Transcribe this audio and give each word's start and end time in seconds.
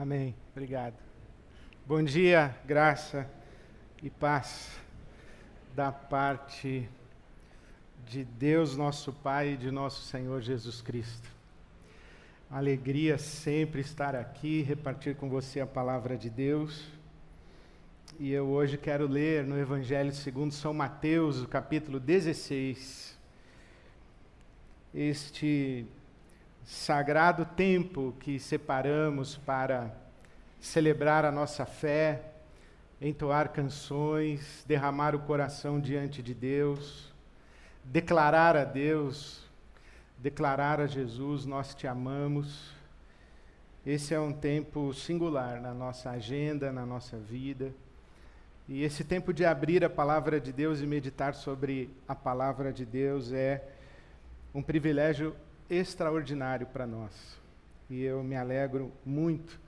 Amém. 0.00 0.34
Obrigado. 0.52 0.94
Bom 1.86 2.02
dia, 2.02 2.56
graça 2.64 3.30
e 4.02 4.08
paz 4.08 4.80
da 5.76 5.92
parte 5.92 6.88
de 8.06 8.24
Deus, 8.24 8.78
nosso 8.78 9.12
Pai 9.12 9.50
e 9.50 9.56
de 9.58 9.70
nosso 9.70 10.00
Senhor 10.04 10.40
Jesus 10.40 10.80
Cristo. 10.80 11.30
Alegria 12.50 13.18
sempre 13.18 13.82
estar 13.82 14.16
aqui, 14.16 14.62
repartir 14.62 15.16
com 15.16 15.28
você 15.28 15.60
a 15.60 15.66
palavra 15.66 16.16
de 16.16 16.30
Deus. 16.30 16.88
E 18.18 18.32
eu 18.32 18.48
hoje 18.48 18.78
quero 18.78 19.06
ler 19.06 19.44
no 19.44 19.58
Evangelho 19.58 20.14
segundo 20.14 20.54
São 20.54 20.72
Mateus, 20.72 21.42
o 21.42 21.46
capítulo 21.46 22.00
16. 22.00 23.18
Este 24.94 25.86
sagrado 26.70 27.44
tempo 27.44 28.14
que 28.20 28.38
separamos 28.38 29.36
para 29.36 29.92
celebrar 30.60 31.24
a 31.24 31.32
nossa 31.32 31.66
fé, 31.66 32.22
entoar 33.00 33.48
canções, 33.48 34.64
derramar 34.68 35.16
o 35.16 35.18
coração 35.18 35.80
diante 35.80 36.22
de 36.22 36.32
Deus, 36.32 37.12
declarar 37.82 38.56
a 38.56 38.62
Deus, 38.62 39.44
declarar 40.16 40.80
a 40.80 40.86
Jesus: 40.86 41.44
Nós 41.44 41.74
te 41.74 41.88
amamos. 41.88 42.72
Esse 43.84 44.14
é 44.14 44.20
um 44.20 44.32
tempo 44.32 44.94
singular 44.94 45.60
na 45.60 45.74
nossa 45.74 46.10
agenda, 46.10 46.70
na 46.70 46.86
nossa 46.86 47.16
vida. 47.16 47.72
E 48.68 48.84
esse 48.84 49.02
tempo 49.02 49.32
de 49.32 49.44
abrir 49.44 49.84
a 49.84 49.90
palavra 49.90 50.40
de 50.40 50.52
Deus 50.52 50.80
e 50.80 50.86
meditar 50.86 51.34
sobre 51.34 51.90
a 52.06 52.14
palavra 52.14 52.72
de 52.72 52.86
Deus 52.86 53.32
é 53.32 53.60
um 54.54 54.62
privilégio 54.62 55.34
extraordinário 55.70 56.66
para 56.66 56.86
nós. 56.86 57.38
E 57.88 58.02
eu 58.02 58.22
me 58.22 58.36
alegro 58.36 58.92
muito, 59.06 59.58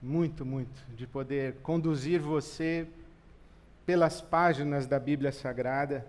muito, 0.00 0.44
muito 0.44 0.80
de 0.94 1.06
poder 1.06 1.56
conduzir 1.62 2.20
você 2.20 2.88
pelas 3.84 4.20
páginas 4.20 4.86
da 4.86 4.98
Bíblia 4.98 5.30
Sagrada 5.30 6.06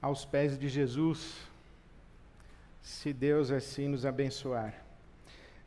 aos 0.00 0.24
pés 0.24 0.58
de 0.58 0.68
Jesus, 0.68 1.36
se 2.80 3.12
Deus 3.12 3.50
assim 3.50 3.88
nos 3.88 4.06
abençoar. 4.06 4.74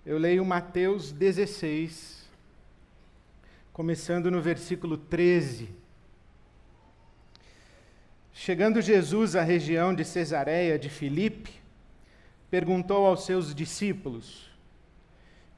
Eu 0.05 0.17
leio 0.17 0.43
Mateus 0.43 1.11
16, 1.11 2.27
começando 3.71 4.31
no 4.31 4.41
versículo 4.41 4.97
13. 4.97 5.82
Chegando 8.33 8.81
Jesus 8.81 9.35
à 9.35 9.43
região 9.43 9.93
de 9.93 10.03
Cesareia 10.03 10.77
de 10.79 10.89
Filipe, 10.89 11.51
perguntou 12.49 13.05
aos 13.05 13.25
seus 13.25 13.53
discípulos: 13.53 14.49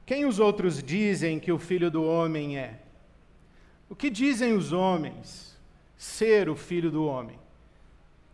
Quem 0.04 0.26
os 0.26 0.38
outros 0.38 0.82
dizem 0.82 1.40
que 1.40 1.50
o 1.50 1.58
filho 1.58 1.90
do 1.90 2.04
homem 2.04 2.58
é? 2.58 2.78
O 3.88 3.96
que 3.96 4.10
dizem 4.10 4.52
os 4.52 4.72
homens 4.72 5.58
ser 5.96 6.50
o 6.50 6.54
filho 6.54 6.90
do 6.90 7.06
homem? 7.06 7.38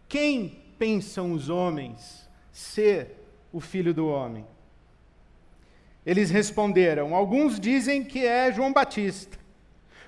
Quem 0.08 0.60
pensam 0.76 1.32
os 1.32 1.48
homens 1.48 2.28
ser 2.50 3.12
o 3.52 3.60
filho 3.60 3.94
do 3.94 4.08
homem? 4.08 4.44
Eles 6.04 6.30
responderam: 6.30 7.14
Alguns 7.14 7.60
dizem 7.60 8.02
que 8.02 8.26
é 8.26 8.50
João 8.52 8.72
Batista, 8.72 9.38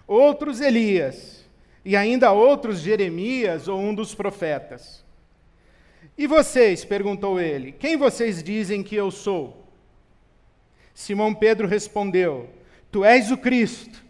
outros 0.08 0.60
Elias 0.60 1.43
e 1.84 1.96
ainda 1.96 2.32
outros 2.32 2.80
Jeremias 2.80 3.68
ou 3.68 3.78
um 3.78 3.94
dos 3.94 4.14
profetas. 4.14 5.04
E 6.16 6.26
vocês? 6.26 6.84
perguntou 6.84 7.40
ele: 7.40 7.72
Quem 7.72 7.96
vocês 7.96 8.42
dizem 8.42 8.82
que 8.82 8.94
eu 8.94 9.10
sou? 9.10 9.64
Simão 10.94 11.34
Pedro 11.34 11.66
respondeu: 11.66 12.48
Tu 12.90 13.04
és 13.04 13.30
o 13.30 13.36
Cristo, 13.36 14.02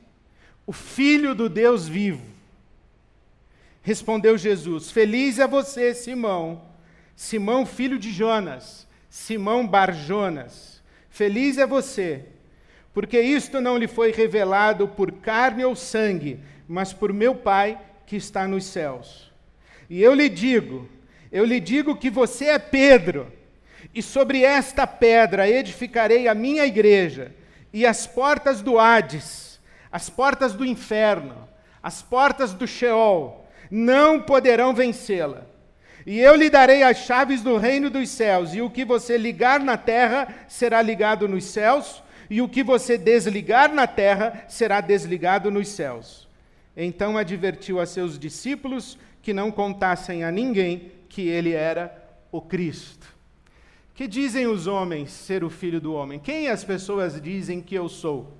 o 0.67 0.73
Filho 0.73 1.35
do 1.35 1.49
Deus 1.49 1.89
vivo. 1.89 2.23
Respondeu 3.83 4.37
Jesus: 4.39 4.91
Feliz 4.91 5.39
é 5.39 5.47
você, 5.47 5.95
Simão, 5.95 6.63
Simão, 7.17 7.67
filho 7.67 7.99
de 7.99 8.13
Jonas, 8.13 8.87
Simão 9.09 9.67
Barjonas. 9.67 10.83
Feliz 11.11 11.59
é 11.59 11.67
você, 11.67 12.25
porque 12.93 13.21
isto 13.21 13.61
não 13.61 13.79
lhe 13.79 13.87
foi 13.87 14.11
revelado 14.11 14.89
por 14.89 15.13
carne 15.13 15.65
ou 15.65 15.77
sangue, 15.77 16.41
mas 16.69 16.93
por 16.93 17.13
meu 17.13 17.35
Pai 17.35 17.79
que 18.07 18.17
está 18.17 18.47
nos 18.47 18.65
céus. 18.65 19.33
E 19.89 20.03
eu 20.03 20.15
lhe 20.15 20.29
digo, 20.29 20.89
eu 21.31 21.45
lhe 21.45 21.61
digo 21.61 21.97
que 21.97 22.11
você 22.11 22.47
é 22.47 22.59
Pedro, 22.59 23.31
e 23.95 24.03
sobre 24.03 24.43
esta 24.43 24.87
pedra 24.87 25.49
edificarei 25.49 26.29
a 26.29 26.35
minha 26.35 26.65
igreja, 26.65 27.35
e 27.73 27.85
as 27.85 28.07
portas 28.07 28.63
do 28.63 28.79
Hades, 28.79 29.61
as 29.91 30.09
portas 30.09 30.55
do 30.55 30.65
inferno, 30.65 31.49
as 31.83 32.03
portas 32.03 32.53
do 32.53 32.67
Sheol, 32.67 33.47
não 33.71 34.21
poderão 34.21 34.73
vencê-la. 34.73 35.43
E 36.07 36.21
eu 36.21 36.35
lhe 36.35 36.51
darei 36.51 36.83
as 36.83 36.99
chaves 36.99 37.43
do 37.43 37.57
reino 37.57 37.91
dos 37.91 38.09
céus, 38.11 38.55
e 38.55 38.61
o 38.61 38.71
que 38.71 38.85
você 38.85 39.17
ligar 39.17 39.61
na 39.61 39.77
terra 39.77 40.29
será 40.49 40.81
ligado 40.83 41.27
nos 41.27 41.45
céus, 41.45 42.03
e 42.29 42.41
o 42.41 42.49
que 42.49 42.63
você 42.63 42.97
desligar 42.97 43.73
na 43.73 43.87
terra 43.87 44.45
será 44.49 44.81
desligado 44.81 45.51
nos 45.51 45.69
céus. 45.69 46.24
Então 46.77 47.17
advertiu 47.17 47.79
a 47.79 47.87
seus 47.87 48.19
discípulos 48.19 48.99
que 49.23 49.33
não 49.33 49.51
contassem 49.51 50.25
a 50.25 50.31
ninguém 50.31 50.93
que 51.09 51.29
ele 51.29 51.53
era 51.53 51.97
o 52.33 52.41
Cristo. 52.41 53.07
Que 53.95 54.09
dizem 54.09 54.47
os 54.47 54.67
homens 54.67 55.13
ser 55.13 55.45
o 55.45 55.51
filho 55.51 55.81
do 55.81 55.95
homem? 55.95 56.19
Quem 56.19 56.49
as 56.49 56.65
pessoas 56.65 57.21
dizem 57.21 57.61
que 57.61 57.77
eu 57.77 57.89
sou? 57.89 58.37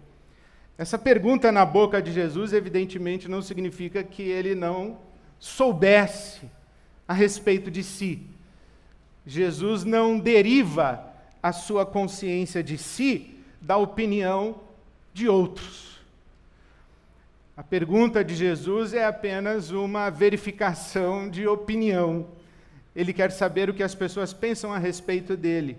Essa 0.77 0.99
pergunta 0.99 1.53
na 1.53 1.65
boca 1.65 2.03
de 2.03 2.13
Jesus, 2.13 2.53
evidentemente, 2.53 3.29
não 3.29 3.41
significa 3.41 4.03
que 4.03 4.23
ele 4.23 4.57
não 4.57 4.99
soubesse 5.39 6.51
a 7.07 7.15
respeito 7.15 7.71
de 7.71 7.85
si. 7.85 8.27
Jesus 9.25 9.85
não 9.85 10.19
deriva 10.19 11.07
a 11.41 11.53
sua 11.53 11.87
consciência 11.87 12.63
de 12.63 12.77
si 12.77 13.39
da 13.61 13.77
opinião 13.77 14.61
de 15.13 15.29
outros. 15.29 15.94
A 17.57 17.63
pergunta 17.63 18.25
de 18.25 18.35
Jesus 18.35 18.93
é 18.93 19.05
apenas 19.05 19.71
uma 19.71 20.11
verificação 20.11 21.31
de 21.31 21.47
opinião. 21.47 22.27
Ele 22.97 23.13
quer 23.13 23.31
saber 23.31 23.71
o 23.71 23.75
que 23.75 23.83
as 23.83 23.95
pessoas 23.95 24.33
pensam 24.33 24.73
a 24.73 24.79
respeito 24.79 25.37
dele. 25.37 25.79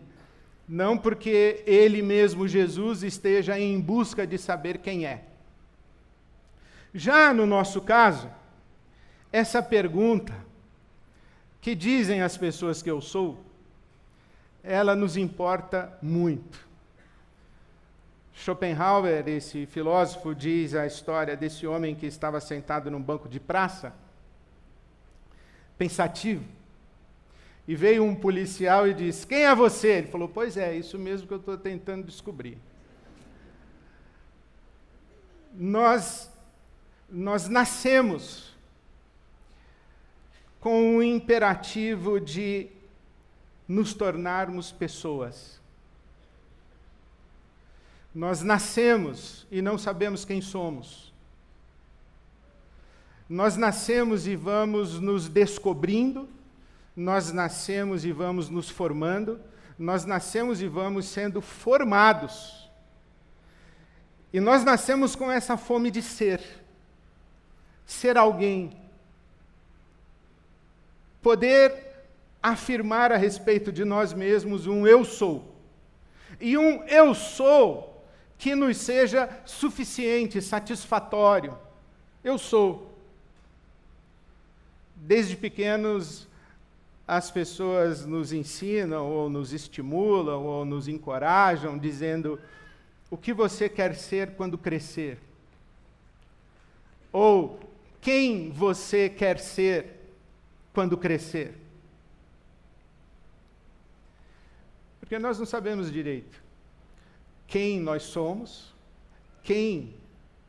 Não 0.67 0.97
porque 0.97 1.63
ele 1.67 2.01
mesmo, 2.01 2.47
Jesus, 2.47 3.03
esteja 3.03 3.59
em 3.59 3.79
busca 3.79 4.25
de 4.25 4.37
saber 4.37 4.77
quem 4.77 5.05
é. 5.05 5.25
Já 6.93 7.33
no 7.33 7.45
nosso 7.45 7.81
caso, 7.81 8.29
essa 9.31 9.61
pergunta, 9.61 10.33
que 11.59 11.75
dizem 11.75 12.21
as 12.21 12.37
pessoas 12.37 12.81
que 12.81 12.89
eu 12.89 13.01
sou, 13.01 13.43
ela 14.63 14.95
nos 14.95 15.17
importa 15.17 15.97
muito. 16.01 16.64
Schopenhauer, 18.35 19.27
esse 19.29 19.65
filósofo, 19.65 20.35
diz 20.35 20.75
a 20.75 20.85
história 20.85 21.37
desse 21.37 21.65
homem 21.65 21.95
que 21.95 22.05
estava 22.05 22.41
sentado 22.41 22.91
num 22.91 23.01
banco 23.01 23.29
de 23.29 23.39
praça, 23.39 23.95
pensativo. 25.77 26.43
E 27.65 27.75
veio 27.75 28.03
um 28.03 28.13
policial 28.13 28.87
e 28.87 28.93
disse: 28.93 29.25
Quem 29.25 29.45
é 29.45 29.55
você? 29.55 29.93
Ele 29.93 30.07
falou: 30.07 30.27
Pois 30.27 30.57
é, 30.57 30.75
isso 30.75 30.99
mesmo 30.99 31.27
que 31.27 31.33
eu 31.33 31.39
estou 31.39 31.57
tentando 31.57 32.05
descobrir. 32.05 32.57
Nós, 35.53 36.29
nós 37.09 37.47
nascemos 37.47 38.53
com 40.59 40.97
o 40.97 41.03
imperativo 41.03 42.19
de 42.19 42.67
nos 43.65 43.93
tornarmos 43.93 44.73
pessoas. 44.73 45.61
Nós 48.15 48.41
nascemos 48.41 49.45
e 49.51 49.61
não 49.61 49.77
sabemos 49.77 50.23
quem 50.23 50.39
somos. 50.39 51.13
Nós 53.27 53.57
nascemos 53.57 54.25
e 54.25 54.37
vamos 54.37 55.01
nos 55.01 55.27
descobrindo, 55.27 56.29
nós 56.95 57.33
nascemos 57.33 58.05
e 58.05 58.13
vamos 58.13 58.49
nos 58.49 58.69
formando, 58.69 59.41
nós 59.77 60.05
nascemos 60.05 60.61
e 60.61 60.67
vamos 60.67 61.07
sendo 61.07 61.41
formados. 61.41 62.71
E 64.31 64.39
nós 64.39 64.63
nascemos 64.63 65.13
com 65.13 65.29
essa 65.29 65.57
fome 65.57 65.91
de 65.91 66.01
ser, 66.01 66.41
ser 67.85 68.17
alguém, 68.17 68.77
poder 71.21 71.73
afirmar 72.41 73.11
a 73.11 73.17
respeito 73.17 73.73
de 73.73 73.83
nós 73.83 74.13
mesmos 74.13 74.67
um 74.67 74.87
eu 74.87 75.03
sou. 75.03 75.53
E 76.39 76.57
um 76.57 76.81
eu 76.85 77.13
sou 77.13 77.94
que 78.37 78.55
nos 78.55 78.77
seja 78.77 79.29
suficiente, 79.45 80.41
satisfatório. 80.41 81.57
Eu 82.23 82.37
sou. 82.37 82.93
Desde 84.95 85.35
pequenos, 85.35 86.27
as 87.07 87.29
pessoas 87.29 88.05
nos 88.05 88.33
ensinam, 88.33 89.11
ou 89.11 89.29
nos 89.29 89.53
estimulam, 89.53 90.43
ou 90.43 90.65
nos 90.65 90.87
encorajam, 90.87 91.77
dizendo: 91.77 92.39
o 93.09 93.17
que 93.17 93.33
você 93.33 93.69
quer 93.69 93.95
ser 93.95 94.31
quando 94.31 94.57
crescer? 94.57 95.19
Ou 97.11 97.59
quem 98.01 98.51
você 98.51 99.09
quer 99.09 99.39
ser 99.39 100.01
quando 100.73 100.97
crescer? 100.97 101.53
Porque 104.99 105.17
nós 105.19 105.37
não 105.37 105.45
sabemos 105.45 105.91
direito 105.91 106.44
quem 107.47 107.79
nós 107.79 108.03
somos, 108.03 108.73
quem 109.43 109.95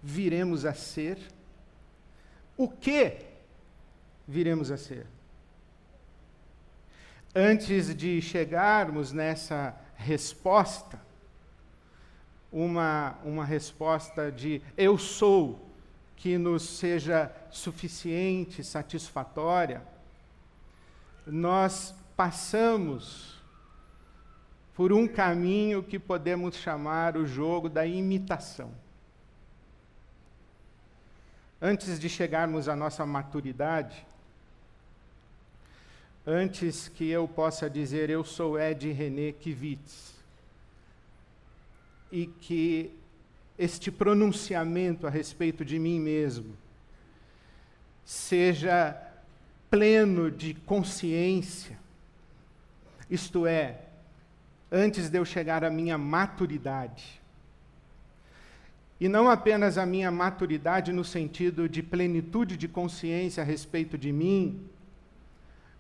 viremos 0.03 0.65
a 0.65 0.73
ser, 0.73 1.19
o 2.57 2.69
que 2.69 3.19
viremos 4.27 4.71
a 4.71 4.77
ser. 4.77 5.07
Antes 7.35 7.95
de 7.95 8.23
chegarmos 8.23 9.13
nessa 9.13 9.75
resposta, 9.97 11.01
uma, 12.51 13.19
uma 13.25 13.45
resposta 13.45 14.33
de 14.33 14.63
eu 14.77 14.97
sou, 14.97 15.67
que 16.17 16.39
nos 16.39 16.63
seja 16.63 17.31
suficiente, 17.51 18.65
satisfatória, 18.65 19.83
nós 21.27 21.95
passamos 22.17 23.36
por 24.77 24.93
um 24.93 25.09
caminho 25.09 25.83
que 25.83 25.99
podemos 25.99 26.55
chamar 26.57 27.17
o 27.17 27.27
jogo 27.27 27.67
da 27.67 27.87
imitação. 27.87 28.71
Antes 31.61 31.99
de 31.99 32.11
chegarmos 32.11 32.69
à 32.69 32.77
nossa 32.77 33.07
maturidade, 33.07 34.07
antes 36.27 36.89
que 36.89 37.09
eu 37.09 37.27
possa 37.27 37.71
dizer 37.71 38.11
eu 38.11 38.23
sou 38.23 38.61
Ed 38.61 38.93
René 38.93 39.33
Kivitz, 39.33 40.15
e 42.13 42.27
que 42.27 42.95
este 43.59 43.91
pronunciamento 43.91 45.07
a 45.07 45.11
respeito 45.11 45.65
de 45.65 45.79
mim 45.79 45.99
mesmo 45.99 46.55
seja 48.05 48.95
pleno 49.71 50.31
de 50.31 50.53
consciência, 50.53 51.79
isto 53.11 53.47
é, 53.47 53.86
antes 54.71 55.09
de 55.09 55.19
eu 55.19 55.25
chegar 55.25 55.65
à 55.65 55.71
minha 55.71 55.97
maturidade. 55.97 57.21
E 58.99 59.09
não 59.09 59.29
apenas 59.29 59.77
a 59.77 59.85
minha 59.85 60.11
maturidade 60.11 60.93
no 60.93 61.05
sentido 61.05 61.69
de 61.69 61.83
plenitude 61.83 62.57
de 62.57 62.67
consciência 62.67 63.43
a 63.43 63.47
respeito 63.47 63.99
de 63.99 64.11
mim, 64.11 64.61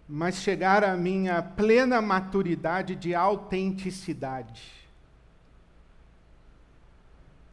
mas 0.08 0.36
chegar 0.36 0.84
à 0.84 0.96
minha 0.96 1.42
plena 1.42 2.00
maturidade 2.00 2.94
de 2.94 3.14
autenticidade. 3.14 4.72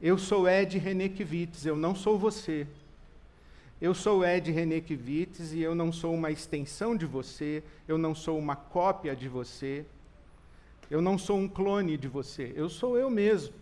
Eu 0.01 0.17
sou 0.17 0.49
Ed 0.49 0.77
René 0.77 1.07
Kivitz, 1.07 1.65
eu 1.65 1.77
não 1.77 1.95
sou 1.95 2.19
você. 2.19 2.67
Eu 3.81 3.93
sou 3.93 4.23
Ed 4.25 4.51
René 4.51 4.81
Kivitz 4.81 5.53
e 5.53 5.61
eu 5.61 5.73
não 5.73 5.93
sou 5.93 6.13
uma 6.13 6.29
extensão 6.29 6.95
de 6.95 7.05
você, 7.05 7.63
eu 7.87 7.97
não 7.97 8.13
sou 8.13 8.37
uma 8.37 8.55
cópia 8.55 9.15
de 9.15 9.29
você. 9.29 9.85
Eu 10.89 11.01
não 11.01 11.17
sou 11.17 11.37
um 11.37 11.47
clone 11.47 11.97
de 11.97 12.07
você, 12.07 12.53
eu 12.55 12.69
sou 12.69 12.97
eu 12.97 13.09
mesmo. 13.09 13.53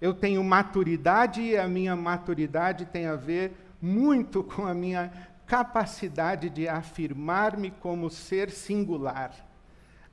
Eu 0.00 0.14
tenho 0.14 0.42
maturidade 0.44 1.40
e 1.40 1.56
a 1.56 1.66
minha 1.66 1.96
maturidade 1.96 2.86
tem 2.86 3.06
a 3.06 3.16
ver 3.16 3.52
muito 3.82 4.44
com 4.44 4.66
a 4.66 4.74
minha 4.74 5.12
capacidade 5.46 6.50
de 6.50 6.68
afirmar-me 6.68 7.70
como 7.70 8.10
ser 8.10 8.50
singular, 8.50 9.34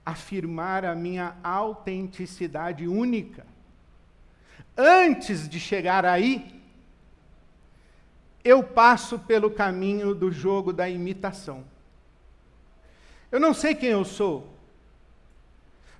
afirmar 0.05 0.85
a 0.85 0.95
minha 0.95 1.35
autenticidade 1.43 2.87
única. 2.87 3.45
Antes 4.77 5.47
de 5.47 5.59
chegar 5.59 6.05
aí, 6.05 6.61
eu 8.43 8.63
passo 8.63 9.19
pelo 9.19 9.51
caminho 9.51 10.15
do 10.15 10.31
jogo 10.31 10.71
da 10.71 10.89
imitação. 10.89 11.63
Eu 13.31 13.39
não 13.39 13.53
sei 13.53 13.75
quem 13.75 13.89
eu 13.89 14.05
sou, 14.05 14.47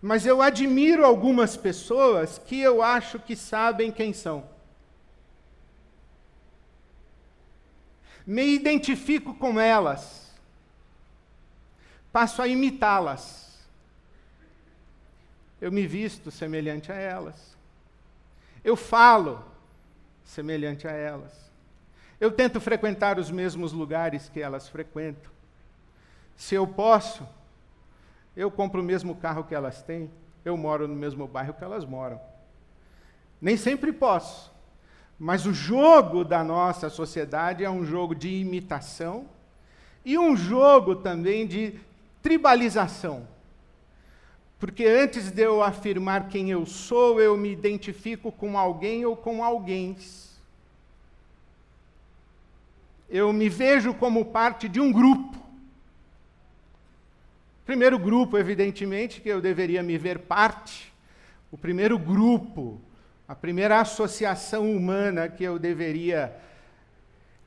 mas 0.02 0.26
eu 0.26 0.42
admiro 0.42 1.04
algumas 1.04 1.58
pessoas 1.58 2.38
que 2.38 2.60
eu 2.60 2.82
acho 2.82 3.20
que 3.20 3.36
sabem 3.36 3.92
quem 3.92 4.14
são. 4.14 4.48
Me 8.26 8.54
identifico 8.54 9.34
com 9.34 9.60
elas, 9.60 10.32
passo 12.12 12.42
a 12.42 12.48
imitá-las. 12.48 13.46
Eu 15.62 15.72
me 15.72 15.88
visto 15.88 16.30
semelhante 16.30 16.92
a 16.92 16.96
elas. 16.96 17.56
Eu 18.64 18.76
falo 18.76 19.44
semelhante 20.24 20.88
a 20.88 20.92
elas. 20.92 21.32
Eu 22.20 22.32
tento 22.32 22.60
frequentar 22.60 23.20
os 23.20 23.30
mesmos 23.30 23.72
lugares 23.72 24.30
que 24.30 24.42
elas 24.42 24.68
frequentam. 24.68 25.35
Se 26.36 26.56
eu 26.56 26.68
posso, 26.68 27.28
eu 28.36 28.52
compro 28.52 28.82
o 28.82 28.84
mesmo 28.84 29.16
carro 29.16 29.44
que 29.44 29.56
elas 29.56 29.82
têm, 29.82 30.10
eu 30.44 30.56
moro 30.58 30.88
no 30.88 30.96
mesmo 30.96 31.28
bairro 31.28 31.54
que 31.54 31.64
elas 31.64 31.86
moram. 31.86 32.20
Nem 33.42 33.58
sempre 33.58 33.92
posso, 33.92 34.52
mas 35.18 35.46
o 35.46 35.54
jogo 35.54 36.24
da 36.24 36.44
nossa 36.44 36.90
sociedade 36.90 37.64
é 37.64 37.70
um 37.70 37.86
jogo 37.86 38.14
de 38.14 38.30
imitação 38.30 39.28
e 40.04 40.18
um 40.18 40.36
jogo 40.36 40.96
também 40.96 41.48
de 41.48 41.80
tribalização. 42.22 43.28
Porque 44.60 44.86
antes 44.86 45.32
de 45.32 45.42
eu 45.42 45.62
afirmar 45.62 46.28
quem 46.28 46.50
eu 46.50 46.66
sou, 46.66 47.22
eu 47.22 47.38
me 47.38 47.52
identifico 47.52 48.32
com 48.32 48.58
alguém 48.58 49.06
ou 49.06 49.16
com 49.16 49.44
alguém. 49.44 49.98
Eu 53.10 53.32
me 53.32 53.50
vejo 53.50 53.94
como 53.94 54.26
parte 54.26 54.68
de 54.68 54.80
um 54.80 54.92
grupo. 54.92 55.45
Primeiro 57.66 57.98
grupo, 57.98 58.38
evidentemente, 58.38 59.20
que 59.20 59.30
eu 59.30 59.42
deveria 59.42 59.82
me 59.82 59.98
ver 59.98 60.20
parte, 60.20 60.94
o 61.52 61.58
primeiro 61.58 61.98
grupo, 61.98 62.80
a 63.28 63.34
primeira 63.34 63.82
associação 63.82 64.72
humana 64.72 65.28
que 65.28 65.44
eu 65.44 65.58
deveria 65.58 66.36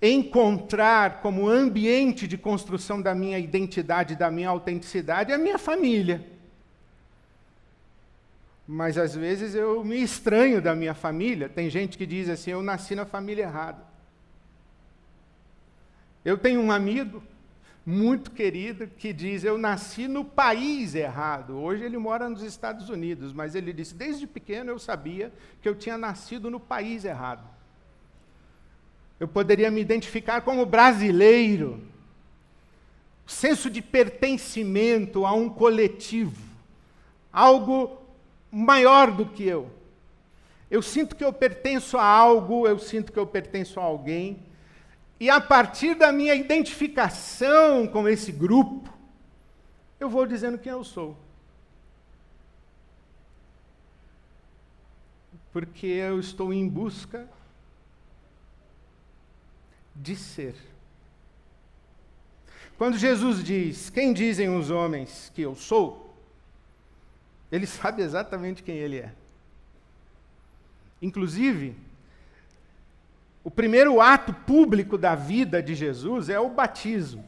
encontrar 0.02 1.20
como 1.20 1.48
ambiente 1.48 2.26
de 2.26 2.36
construção 2.36 3.00
da 3.00 3.14
minha 3.14 3.38
identidade, 3.38 4.16
da 4.16 4.30
minha 4.30 4.48
autenticidade, 4.48 5.30
é 5.30 5.36
a 5.36 5.38
minha 5.38 5.58
família. 5.58 6.24
Mas 8.66 8.98
às 8.98 9.14
vezes 9.14 9.54
eu 9.54 9.84
me 9.84 10.02
estranho 10.02 10.60
da 10.60 10.74
minha 10.74 10.94
família. 10.94 11.48
Tem 11.48 11.70
gente 11.70 11.96
que 11.96 12.04
diz 12.04 12.28
assim: 12.28 12.50
eu 12.50 12.62
nasci 12.62 12.94
na 12.94 13.06
família 13.06 13.44
errada. 13.44 13.82
Eu 16.24 16.36
tenho 16.36 16.60
um 16.60 16.70
amigo 16.70 17.22
muito 17.88 18.32
querido 18.32 18.86
que 18.86 19.14
diz: 19.14 19.44
Eu 19.44 19.56
nasci 19.56 20.06
no 20.06 20.22
país 20.22 20.94
errado. 20.94 21.58
Hoje 21.58 21.84
ele 21.84 21.96
mora 21.96 22.28
nos 22.28 22.42
Estados 22.42 22.90
Unidos, 22.90 23.32
mas 23.32 23.54
ele 23.54 23.72
disse: 23.72 23.94
Desde 23.94 24.26
pequeno 24.26 24.70
eu 24.70 24.78
sabia 24.78 25.32
que 25.62 25.68
eu 25.68 25.74
tinha 25.74 25.96
nascido 25.96 26.50
no 26.50 26.60
país 26.60 27.06
errado. 27.06 27.48
Eu 29.18 29.26
poderia 29.26 29.70
me 29.70 29.80
identificar 29.80 30.42
como 30.42 30.66
brasileiro. 30.66 31.82
Senso 33.26 33.70
de 33.70 33.80
pertencimento 33.80 35.24
a 35.24 35.32
um 35.32 35.48
coletivo, 35.48 36.42
algo 37.32 38.02
maior 38.50 39.10
do 39.10 39.24
que 39.24 39.44
eu. 39.44 39.70
Eu 40.70 40.82
sinto 40.82 41.16
que 41.16 41.24
eu 41.24 41.32
pertenço 41.32 41.96
a 41.96 42.04
algo, 42.04 42.66
eu 42.66 42.78
sinto 42.78 43.12
que 43.12 43.18
eu 43.18 43.26
pertenço 43.26 43.80
a 43.80 43.82
alguém. 43.82 44.46
E 45.20 45.28
a 45.28 45.40
partir 45.40 45.94
da 45.94 46.12
minha 46.12 46.34
identificação 46.34 47.86
com 47.86 48.08
esse 48.08 48.30
grupo, 48.30 48.92
eu 49.98 50.08
vou 50.08 50.26
dizendo 50.26 50.58
quem 50.58 50.70
eu 50.70 50.84
sou. 50.84 51.16
Porque 55.52 55.86
eu 55.86 56.20
estou 56.20 56.52
em 56.52 56.68
busca 56.68 57.28
de 59.94 60.14
ser. 60.14 60.54
Quando 62.76 62.96
Jesus 62.96 63.42
diz: 63.42 63.90
Quem 63.90 64.12
dizem 64.12 64.56
os 64.56 64.70
homens 64.70 65.32
que 65.34 65.42
eu 65.42 65.56
sou? 65.56 66.14
Ele 67.50 67.66
sabe 67.66 68.02
exatamente 68.02 68.62
quem 68.62 68.76
ele 68.76 68.98
é. 68.98 69.12
Inclusive, 71.02 71.76
o 73.48 73.50
primeiro 73.50 73.98
ato 73.98 74.34
público 74.34 74.98
da 74.98 75.14
vida 75.14 75.62
de 75.62 75.74
Jesus 75.74 76.28
é 76.28 76.38
o 76.38 76.50
batismo. 76.50 77.24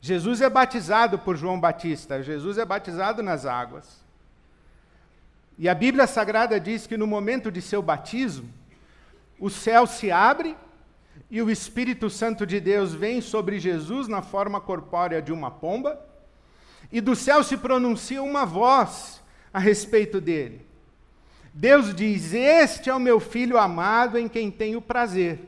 Jesus 0.00 0.40
é 0.40 0.50
batizado 0.50 1.20
por 1.20 1.36
João 1.36 1.60
Batista, 1.60 2.20
Jesus 2.20 2.58
é 2.58 2.64
batizado 2.64 3.22
nas 3.22 3.46
águas. 3.46 4.04
E 5.56 5.68
a 5.68 5.74
Bíblia 5.74 6.08
Sagrada 6.08 6.58
diz 6.58 6.84
que 6.84 6.96
no 6.96 7.06
momento 7.06 7.48
de 7.48 7.62
seu 7.62 7.80
batismo, 7.80 8.52
o 9.38 9.48
céu 9.48 9.86
se 9.86 10.10
abre 10.10 10.56
e 11.30 11.40
o 11.40 11.48
Espírito 11.48 12.10
Santo 12.10 12.44
de 12.44 12.58
Deus 12.58 12.92
vem 12.92 13.20
sobre 13.20 13.60
Jesus 13.60 14.08
na 14.08 14.20
forma 14.20 14.60
corpórea 14.60 15.22
de 15.22 15.32
uma 15.32 15.48
pomba, 15.48 15.96
e 16.90 17.00
do 17.00 17.14
céu 17.14 17.44
se 17.44 17.56
pronuncia 17.56 18.20
uma 18.20 18.44
voz 18.44 19.22
a 19.54 19.60
respeito 19.60 20.20
dele. 20.20 20.65
Deus 21.58 21.94
diz: 21.94 22.34
Este 22.34 22.90
é 22.90 22.94
o 22.94 23.00
meu 23.00 23.18
filho 23.18 23.56
amado 23.56 24.18
em 24.18 24.28
quem 24.28 24.50
tenho 24.50 24.82
prazer. 24.82 25.40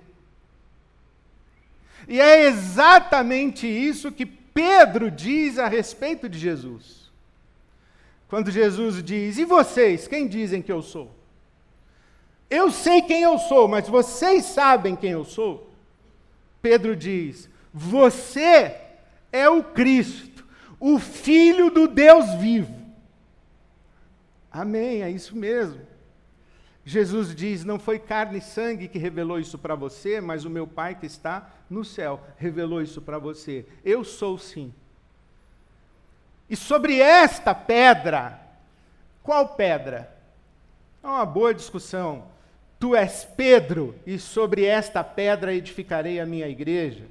E 2.09 2.19
é 2.19 2.47
exatamente 2.47 3.67
isso 3.67 4.11
que 4.11 4.25
Pedro 4.25 5.11
diz 5.11 5.59
a 5.59 5.69
respeito 5.69 6.27
de 6.27 6.39
Jesus. 6.39 7.13
Quando 8.27 8.51
Jesus 8.51 9.03
diz: 9.03 9.37
E 9.37 9.45
vocês, 9.45 10.09
quem 10.09 10.27
dizem 10.27 10.63
que 10.63 10.73
eu 10.73 10.81
sou? 10.81 11.15
Eu 12.49 12.71
sei 12.71 13.03
quem 13.03 13.21
eu 13.21 13.37
sou, 13.37 13.69
mas 13.69 13.87
vocês 13.87 14.47
sabem 14.47 14.97
quem 14.97 15.11
eu 15.11 15.27
sou? 15.27 15.71
Pedro 16.63 16.97
diz: 16.97 17.51
Você 17.71 18.75
é 19.31 19.47
o 19.47 19.63
Cristo, 19.63 20.43
o 20.81 20.99
Filho 20.99 21.71
do 21.71 21.87
Deus 21.87 22.33
vivo. 22.37 22.75
Amém, 24.51 25.03
é 25.03 25.11
isso 25.11 25.37
mesmo. 25.37 25.98
Jesus 26.89 27.35
diz: 27.35 27.65
Não 27.65 27.79
foi 27.79 27.99
carne 27.99 28.39
e 28.39 28.41
sangue 28.41 28.89
que 28.89 28.99
revelou 28.99 29.39
isso 29.39 29.59
para 29.59 29.75
você, 29.75 30.23
mas 30.23 30.47
o 30.47 30.51
meu 30.51 30.67
Pai 30.67 30.95
que 30.95 31.05
está 31.05 31.51
no 31.69 31.85
céu 31.85 32.27
revelou 32.39 32.81
isso 32.81 33.03
para 33.03 33.19
você. 33.19 33.67
Eu 33.85 34.03
sou 34.05 34.39
sim. 34.39 34.73
E 36.49 36.57
sobre 36.57 36.99
esta 36.99 37.55
pedra, 37.55 38.41
qual 39.23 39.49
pedra? 39.49 40.11
É 41.03 41.07
uma 41.07 41.27
boa 41.27 41.53
discussão. 41.53 42.25
Tu 42.81 42.97
és 42.97 43.23
Pedro, 43.37 43.95
e 44.07 44.19
sobre 44.19 44.65
esta 44.65 45.05
pedra 45.05 45.53
edificarei 45.53 46.19
a 46.19 46.25
minha 46.25 46.49
igreja. 46.49 47.05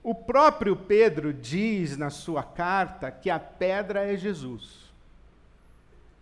O 0.00 0.14
próprio 0.14 0.76
Pedro 0.76 1.32
diz 1.34 1.96
na 1.96 2.08
sua 2.08 2.44
carta 2.44 3.10
que 3.10 3.30
a 3.30 3.40
pedra 3.40 4.06
é 4.06 4.16
Jesus. 4.16 4.89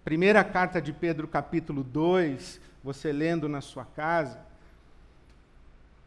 Primeira 0.08 0.42
carta 0.42 0.80
de 0.80 0.90
Pedro, 0.90 1.28
capítulo 1.28 1.84
2, 1.84 2.58
você 2.82 3.12
lendo 3.12 3.46
na 3.46 3.60
sua 3.60 3.84
casa, 3.84 4.40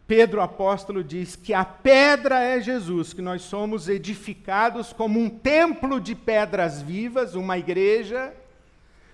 Pedro 0.08 0.42
apóstolo 0.42 1.04
diz 1.04 1.36
que 1.36 1.54
a 1.54 1.64
pedra 1.64 2.44
é 2.44 2.60
Jesus, 2.60 3.14
que 3.14 3.22
nós 3.22 3.44
somos 3.44 3.88
edificados 3.88 4.92
como 4.92 5.20
um 5.20 5.30
templo 5.30 6.02
de 6.02 6.16
pedras 6.16 6.82
vivas, 6.82 7.36
uma 7.36 7.60
igreja, 7.60 8.34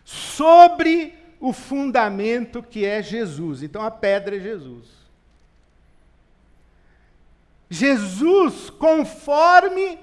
sobre 0.06 1.14
o 1.38 1.52
fundamento 1.52 2.64
que 2.64 2.86
é 2.86 3.04
Jesus. 3.04 3.64
Então 3.64 3.82
a 3.82 3.92
pedra 3.92 4.38
é 4.38 4.40
Jesus. 4.40 4.88
Jesus, 7.70 8.70
conforme 8.70 10.00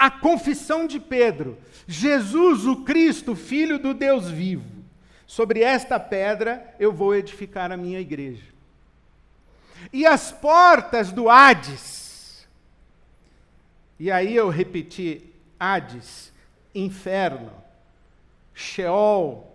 a 0.00 0.10
confissão 0.10 0.86
de 0.86 0.98
Pedro: 0.98 1.58
Jesus, 1.86 2.64
o 2.64 2.84
Cristo, 2.84 3.36
Filho 3.36 3.78
do 3.78 3.92
Deus 3.92 4.30
vivo. 4.30 4.80
Sobre 5.26 5.60
esta 5.60 6.00
pedra 6.00 6.74
eu 6.78 6.90
vou 6.90 7.14
edificar 7.14 7.70
a 7.70 7.76
minha 7.76 8.00
igreja. 8.00 8.50
E 9.92 10.06
as 10.06 10.32
portas 10.32 11.12
do 11.12 11.28
Hades. 11.28 12.48
E 13.98 14.10
aí 14.10 14.34
eu 14.34 14.48
repeti: 14.48 15.22
Hades, 15.58 16.32
inferno, 16.74 17.52
Sheol. 18.54 19.46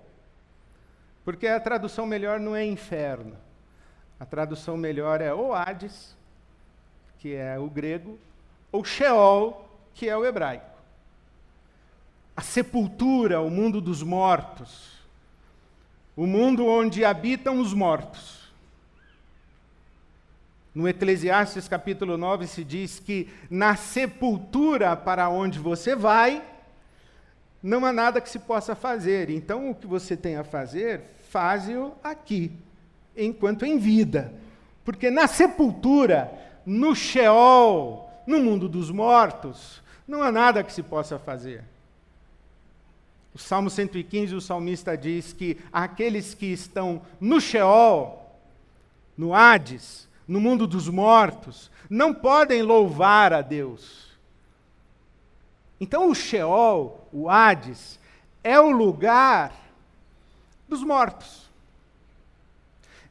Porque 1.24 1.48
a 1.48 1.60
tradução 1.60 2.06
melhor 2.06 2.40
não 2.40 2.56
é 2.56 2.64
inferno. 2.64 3.36
A 4.20 4.26
tradução 4.26 4.78
melhor 4.78 5.22
é 5.22 5.34
ou 5.34 5.56
Hades, 5.56 6.16
que 7.18 7.34
é 7.34 7.58
o 7.58 7.68
grego, 7.68 8.20
ou 8.72 8.86
Sheol, 8.86 9.65
que 9.96 10.08
é 10.10 10.16
o 10.16 10.26
hebraico. 10.26 10.76
A 12.36 12.42
sepultura, 12.42 13.42
o 13.42 13.50
mundo 13.50 13.80
dos 13.80 14.04
mortos, 14.04 14.92
o 16.16 16.28
mundo 16.28 16.68
onde 16.68 17.04
habitam 17.04 17.60
os 17.60 17.74
mortos. 17.74 18.46
No 20.74 20.88
Eclesiastes 20.88 21.70
capítulo 21.70 22.18
9 22.18 22.46
se 22.46 22.62
diz 22.62 23.00
que 23.00 23.30
na 23.50 23.78
sepultura 23.78 24.98
para 24.98 25.30
onde 25.30 25.58
você 25.58 25.96
vai, 25.96 26.44
não 27.64 27.86
há 27.86 27.94
nada 27.94 28.20
que 28.20 28.30
se 28.30 28.40
possa 28.40 28.76
fazer. 28.76 29.30
Então 29.30 29.70
o 29.70 29.76
que 29.76 29.88
você 29.88 30.18
tem 30.18 30.36
a 30.36 30.44
fazer, 30.44 31.02
faze-o 31.30 31.94
aqui, 32.04 32.52
enquanto 33.16 33.66
em 33.66 33.78
vida. 33.78 34.34
Porque 34.84 35.10
na 35.10 35.28
sepultura, 35.28 36.32
no 36.66 36.94
Sheol, 36.94 38.10
no 38.28 38.40
mundo 38.40 38.68
dos 38.68 38.92
mortos, 38.92 39.82
não 40.08 40.22
há 40.22 40.32
nada 40.32 40.64
que 40.64 40.74
se 40.74 40.84
possa 40.84 41.18
fazer. 41.18 41.64
O 43.34 43.38
Salmo 43.38 43.70
115, 43.70 44.34
o 44.34 44.40
salmista 44.40 44.98
diz 44.98 45.34
que 45.34 45.58
aqueles 45.72 46.34
que 46.34 46.46
estão 46.46 47.02
no 47.20 47.42
Sheol, 47.42 48.26
no 49.18 49.34
Hades, 49.34 50.08
no 50.28 50.40
mundo 50.40 50.66
dos 50.66 50.88
mortos, 50.88 51.70
não 51.90 52.14
podem 52.14 52.62
louvar 52.62 53.34
a 53.34 53.42
Deus. 53.42 54.06
Então 55.80 56.10
o 56.10 56.16
Sheol, 56.16 57.08
o 57.12 57.30
Hades, 57.30 58.00
é 58.44 58.60
o 58.60 58.72
lugar 58.72 59.52
dos 60.70 60.82
mortos. 60.82 61.50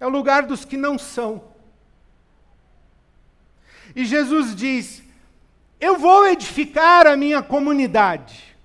É 0.01 0.07
o 0.07 0.11
lugar 0.11 0.47
dos 0.47 0.65
que 0.65 0.77
não 0.77 0.99
são. 0.99 1.45
E 3.95 4.05
Jesus 4.05 4.57
diz: 4.57 5.04
eu 5.81 5.99
vou 5.99 6.27
edificar 6.27 7.07
a 7.07 7.17
minha 7.17 7.43
comunidade. 7.43 8.57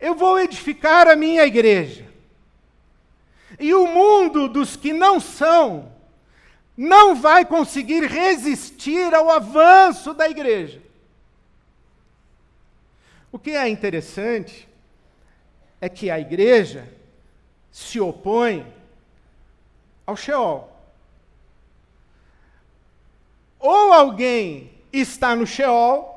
Eu 0.00 0.14
vou 0.14 0.38
edificar 0.40 1.08
a 1.08 1.16
minha 1.16 1.44
igreja. 1.44 2.06
E 3.58 3.72
o 3.74 3.86
mundo 3.86 4.48
dos 4.48 4.76
que 4.76 4.92
não 4.92 5.20
são 5.20 5.92
não 6.76 7.14
vai 7.14 7.44
conseguir 7.44 8.04
resistir 8.04 9.14
ao 9.14 9.30
avanço 9.30 10.14
da 10.14 10.28
igreja. 10.28 10.82
O 13.30 13.38
que 13.38 13.52
é 13.52 13.68
interessante 13.68 14.68
é 15.80 15.88
que 15.88 16.10
a 16.10 16.18
igreja 16.18 16.88
se 17.70 18.00
opõe 18.00 18.66
ao 20.06 20.16
Sheol. 20.16 20.70
Ou 23.58 23.92
alguém 23.92 24.71
está 24.92 25.34
no 25.34 25.46
Sheol, 25.46 26.12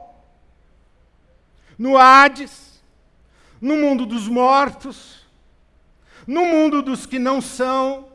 no 1.78 1.98
Hades, 1.98 2.82
no 3.62 3.76
mundo 3.78 4.06
dos 4.06 4.28
mortos, 4.28 5.26
no 6.28 6.46
mundo 6.46 6.82
dos 6.82 7.06
que 7.06 7.20
não 7.20 7.42
são. 7.42 8.10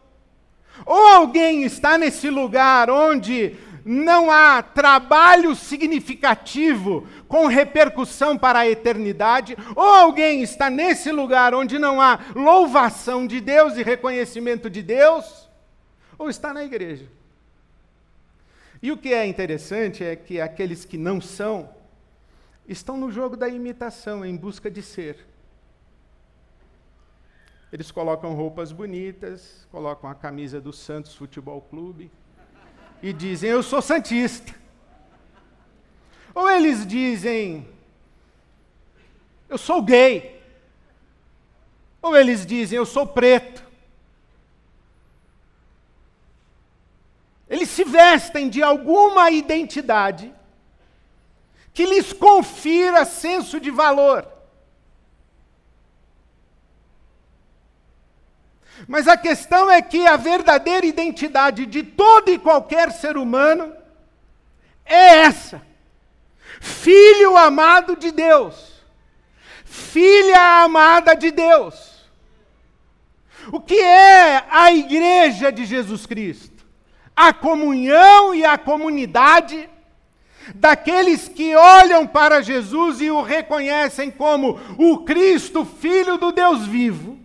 Ou 0.84 1.06
alguém 1.08 1.64
está 1.64 1.98
nesse 1.98 2.30
lugar 2.30 2.90
onde 2.90 3.56
não 3.84 4.30
há 4.30 4.62
trabalho 4.62 5.54
significativo 5.54 7.06
com 7.26 7.46
repercussão 7.46 8.36
para 8.36 8.60
a 8.60 8.68
eternidade, 8.68 9.56
ou 9.74 9.84
alguém 9.84 10.42
está 10.42 10.68
nesse 10.68 11.10
lugar 11.10 11.54
onde 11.54 11.78
não 11.78 12.00
há 12.00 12.18
louvação 12.34 13.26
de 13.26 13.40
Deus 13.40 13.76
e 13.76 13.82
reconhecimento 13.82 14.68
de 14.68 14.82
Deus, 14.82 15.48
ou 16.18 16.28
está 16.28 16.52
na 16.52 16.64
igreja. 16.64 17.19
E 18.82 18.90
o 18.90 18.96
que 18.96 19.12
é 19.12 19.26
interessante 19.26 20.02
é 20.02 20.16
que 20.16 20.40
aqueles 20.40 20.84
que 20.84 20.96
não 20.96 21.20
são, 21.20 21.68
estão 22.66 22.96
no 22.96 23.10
jogo 23.10 23.36
da 23.36 23.48
imitação, 23.48 24.24
em 24.24 24.36
busca 24.36 24.70
de 24.70 24.82
ser. 24.82 25.26
Eles 27.72 27.90
colocam 27.90 28.34
roupas 28.34 28.72
bonitas, 28.72 29.66
colocam 29.70 30.08
a 30.10 30.14
camisa 30.14 30.60
do 30.60 30.72
Santos 30.72 31.14
Futebol 31.14 31.60
Clube 31.60 32.10
e 33.02 33.12
dizem: 33.12 33.50
Eu 33.50 33.62
sou 33.62 33.80
Santista. 33.80 34.54
Ou 36.34 36.48
eles 36.50 36.86
dizem: 36.86 37.68
Eu 39.48 39.58
sou 39.58 39.82
gay. 39.82 40.42
Ou 42.02 42.16
eles 42.16 42.44
dizem: 42.46 42.76
Eu 42.76 42.86
sou 42.86 43.06
preto. 43.06 43.70
Eles 47.48 47.68
se 47.80 47.84
vestem 47.84 48.50
de 48.50 48.62
alguma 48.62 49.30
identidade 49.30 50.34
que 51.72 51.86
lhes 51.86 52.12
confira 52.12 53.06
senso 53.06 53.58
de 53.58 53.70
valor. 53.70 54.28
Mas 58.86 59.08
a 59.08 59.16
questão 59.16 59.70
é 59.70 59.80
que 59.80 60.06
a 60.06 60.16
verdadeira 60.16 60.84
identidade 60.84 61.64
de 61.64 61.82
todo 61.82 62.30
e 62.30 62.38
qualquer 62.38 62.92
ser 62.92 63.16
humano 63.16 63.74
é 64.84 65.20
essa: 65.20 65.62
filho 66.60 67.36
amado 67.36 67.96
de 67.96 68.10
Deus, 68.10 68.82
filha 69.64 70.62
amada 70.64 71.14
de 71.14 71.30
Deus. 71.30 71.88
O 73.50 73.58
que 73.58 73.80
é 73.80 74.44
a 74.50 74.70
igreja 74.70 75.50
de 75.50 75.64
Jesus 75.64 76.04
Cristo? 76.04 76.49
A 77.22 77.34
comunhão 77.34 78.34
e 78.34 78.46
a 78.46 78.56
comunidade 78.56 79.68
daqueles 80.54 81.28
que 81.28 81.54
olham 81.54 82.06
para 82.06 82.40
Jesus 82.40 82.98
e 83.02 83.10
o 83.10 83.20
reconhecem 83.20 84.10
como 84.10 84.58
o 84.78 85.04
Cristo, 85.04 85.66
Filho 85.66 86.16
do 86.16 86.32
Deus 86.32 86.66
vivo, 86.66 87.18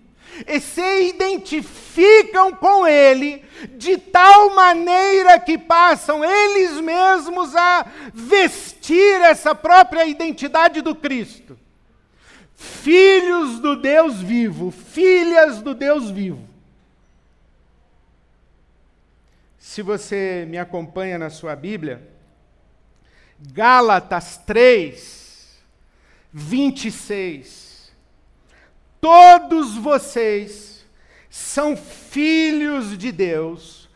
e 0.45 0.59
se 0.59 1.07
identificam 1.07 2.51
com 2.51 2.85
Ele 2.85 3.41
de 3.77 3.97
tal 3.97 4.53
maneira 4.53 5.39
que 5.39 5.57
passam 5.57 6.25
eles 6.25 6.81
mesmos 6.81 7.55
a 7.55 7.85
vestir 8.13 9.21
essa 9.21 9.55
própria 9.55 10.05
identidade 10.05 10.81
do 10.81 10.93
Cristo. 10.93 11.57
Filhos 12.53 13.59
do 13.59 13.77
Deus 13.77 14.15
vivo, 14.15 14.71
filhas 14.71 15.61
do 15.61 15.73
Deus 15.73 16.09
vivo. 16.09 16.54
Se 19.75 19.81
você 19.81 20.45
me 20.47 20.57
acompanha 20.57 21.17
na 21.17 21.29
sua 21.29 21.53
Bíblia, 21.53 22.01
Gálatas 23.51 24.37
3, 24.37 25.61
26. 26.31 27.91
Todos 29.01 29.75
vocês 29.75 30.85
são 31.29 31.75
filhos 31.75 32.97
de 32.97 33.11
Deus, 33.11 33.89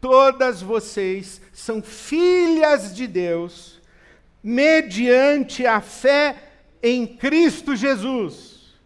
todas 0.00 0.62
vocês 0.62 1.40
são 1.52 1.82
filhas 1.82 2.94
de 2.94 3.08
Deus, 3.08 3.80
mediante 4.40 5.66
a 5.66 5.80
fé 5.80 6.36
em 6.80 7.08
Cristo 7.08 7.74
Jesus. 7.74 8.76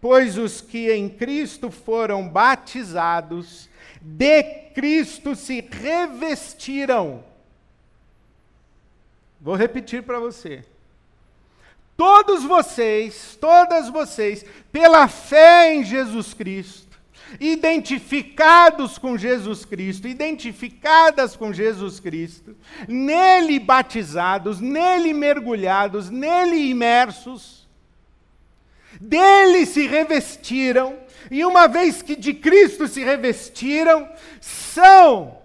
Pois 0.00 0.36
os 0.36 0.60
que 0.60 0.90
em 0.90 1.08
Cristo 1.08 1.70
foram 1.70 2.28
batizados, 2.28 3.68
de 4.08 4.42
Cristo 4.74 5.34
se 5.34 5.60
revestiram 5.60 7.24
Vou 9.40 9.54
repetir 9.54 10.02
para 10.02 10.18
você. 10.18 10.64
Todos 11.96 12.42
vocês, 12.42 13.38
todas 13.40 13.88
vocês, 13.88 14.44
pela 14.72 15.08
fé 15.08 15.72
em 15.72 15.84
Jesus 15.84 16.34
Cristo, 16.34 16.98
identificados 17.40 18.98
com 18.98 19.16
Jesus 19.16 19.64
Cristo, 19.64 20.08
identificadas 20.08 21.36
com 21.36 21.52
Jesus 21.52 22.00
Cristo, 22.00 22.56
nele 22.88 23.58
batizados, 23.58 24.60
nele 24.60 25.14
mergulhados, 25.14 26.10
nele 26.10 26.68
imersos, 26.68 27.65
dele 29.00 29.66
se 29.66 29.86
revestiram, 29.86 30.98
e 31.30 31.44
uma 31.44 31.66
vez 31.66 32.02
que 32.02 32.14
de 32.14 32.34
Cristo 32.34 32.86
se 32.86 33.02
revestiram, 33.02 34.08
são 34.40 35.38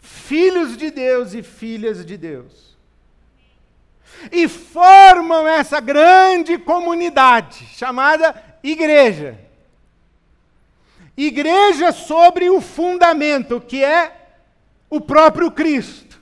filhos 0.00 0.76
de 0.76 0.90
Deus 0.90 1.34
e 1.34 1.42
filhas 1.42 2.04
de 2.04 2.16
Deus 2.16 2.68
e 4.32 4.48
formam 4.48 5.46
essa 5.46 5.80
grande 5.80 6.58
comunidade 6.58 7.64
chamada 7.74 8.34
igreja. 8.62 9.38
Igreja 11.16 11.92
sobre 11.92 12.48
o 12.48 12.60
fundamento, 12.60 13.60
que 13.60 13.82
é 13.82 14.28
o 14.88 15.00
próprio 15.00 15.50
Cristo. 15.50 16.20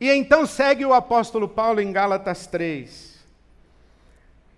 E 0.00 0.10
então 0.10 0.46
segue 0.46 0.84
o 0.84 0.92
apóstolo 0.92 1.48
Paulo 1.48 1.80
em 1.80 1.90
Gálatas 1.90 2.46
3. 2.46 3.13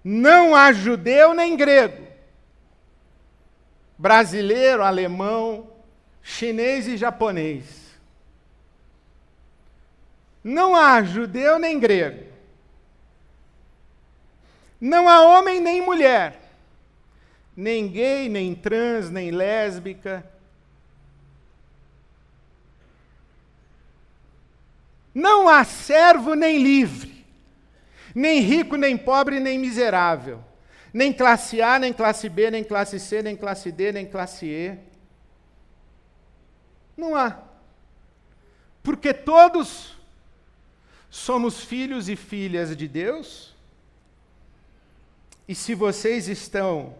Não 0.08 0.54
há 0.54 0.72
judeu 0.72 1.34
nem 1.34 1.56
grego, 1.56 2.06
brasileiro, 3.98 4.84
alemão, 4.84 5.68
chinês 6.22 6.86
e 6.86 6.96
japonês 6.96 7.86
não 10.46 10.76
há 10.76 11.02
judeu 11.02 11.58
nem 11.58 11.76
grego. 11.76 12.24
Não 14.80 15.08
há 15.08 15.22
homem 15.22 15.60
nem 15.60 15.82
mulher. 15.82 16.40
Nem 17.56 17.88
gay, 17.88 18.28
nem 18.28 18.54
trans, 18.54 19.10
nem 19.10 19.32
lésbica. 19.32 20.24
Não 25.12 25.48
há 25.48 25.64
servo 25.64 26.34
nem 26.34 26.62
livre. 26.62 27.05
Nem 28.16 28.40
rico, 28.40 28.76
nem 28.76 28.96
pobre, 28.96 29.38
nem 29.38 29.58
miserável. 29.58 30.42
Nem 30.90 31.12
classe 31.12 31.60
A, 31.60 31.78
nem 31.78 31.92
classe 31.92 32.30
B, 32.30 32.50
nem 32.50 32.64
classe 32.64 32.98
C, 32.98 33.20
nem 33.20 33.36
classe 33.36 33.70
D, 33.70 33.92
nem 33.92 34.06
classe 34.06 34.46
E. 34.46 34.78
Não 36.96 37.14
há. 37.14 37.42
Porque 38.82 39.12
todos 39.12 39.98
somos 41.10 41.62
filhos 41.62 42.08
e 42.08 42.16
filhas 42.16 42.74
de 42.74 42.88
Deus. 42.88 43.54
E 45.46 45.54
se 45.54 45.74
vocês 45.74 46.26
estão 46.26 46.94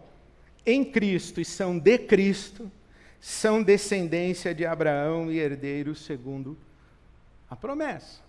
em 0.63 0.85
Cristo 0.85 1.41
e 1.41 1.45
são 1.45 1.79
de 1.79 1.97
Cristo, 1.97 2.71
são 3.19 3.63
descendência 3.63 4.53
de 4.53 4.67
Abraão 4.67 5.31
e 5.31 5.39
herdeiros 5.39 5.99
segundo 6.05 6.55
a 7.49 7.55
promessa. 7.55 8.26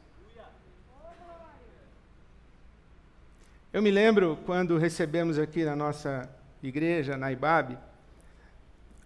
Eu 3.79 3.83
me 3.83 3.93
lembro 3.93 4.37
quando 4.45 4.77
recebemos 4.77 5.39
aqui 5.39 5.65
na 5.65 5.77
nossa 5.77 6.29
igreja, 6.61 7.17
na 7.17 7.31
IBAB, 7.31 7.79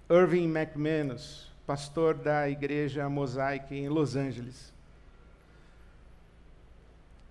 Irving 0.08 0.48
McManus, 0.48 1.52
pastor 1.66 2.14
da 2.14 2.48
igreja 2.48 3.06
Mosaic 3.06 3.74
em 3.74 3.90
Los 3.90 4.16
Angeles. 4.16 4.72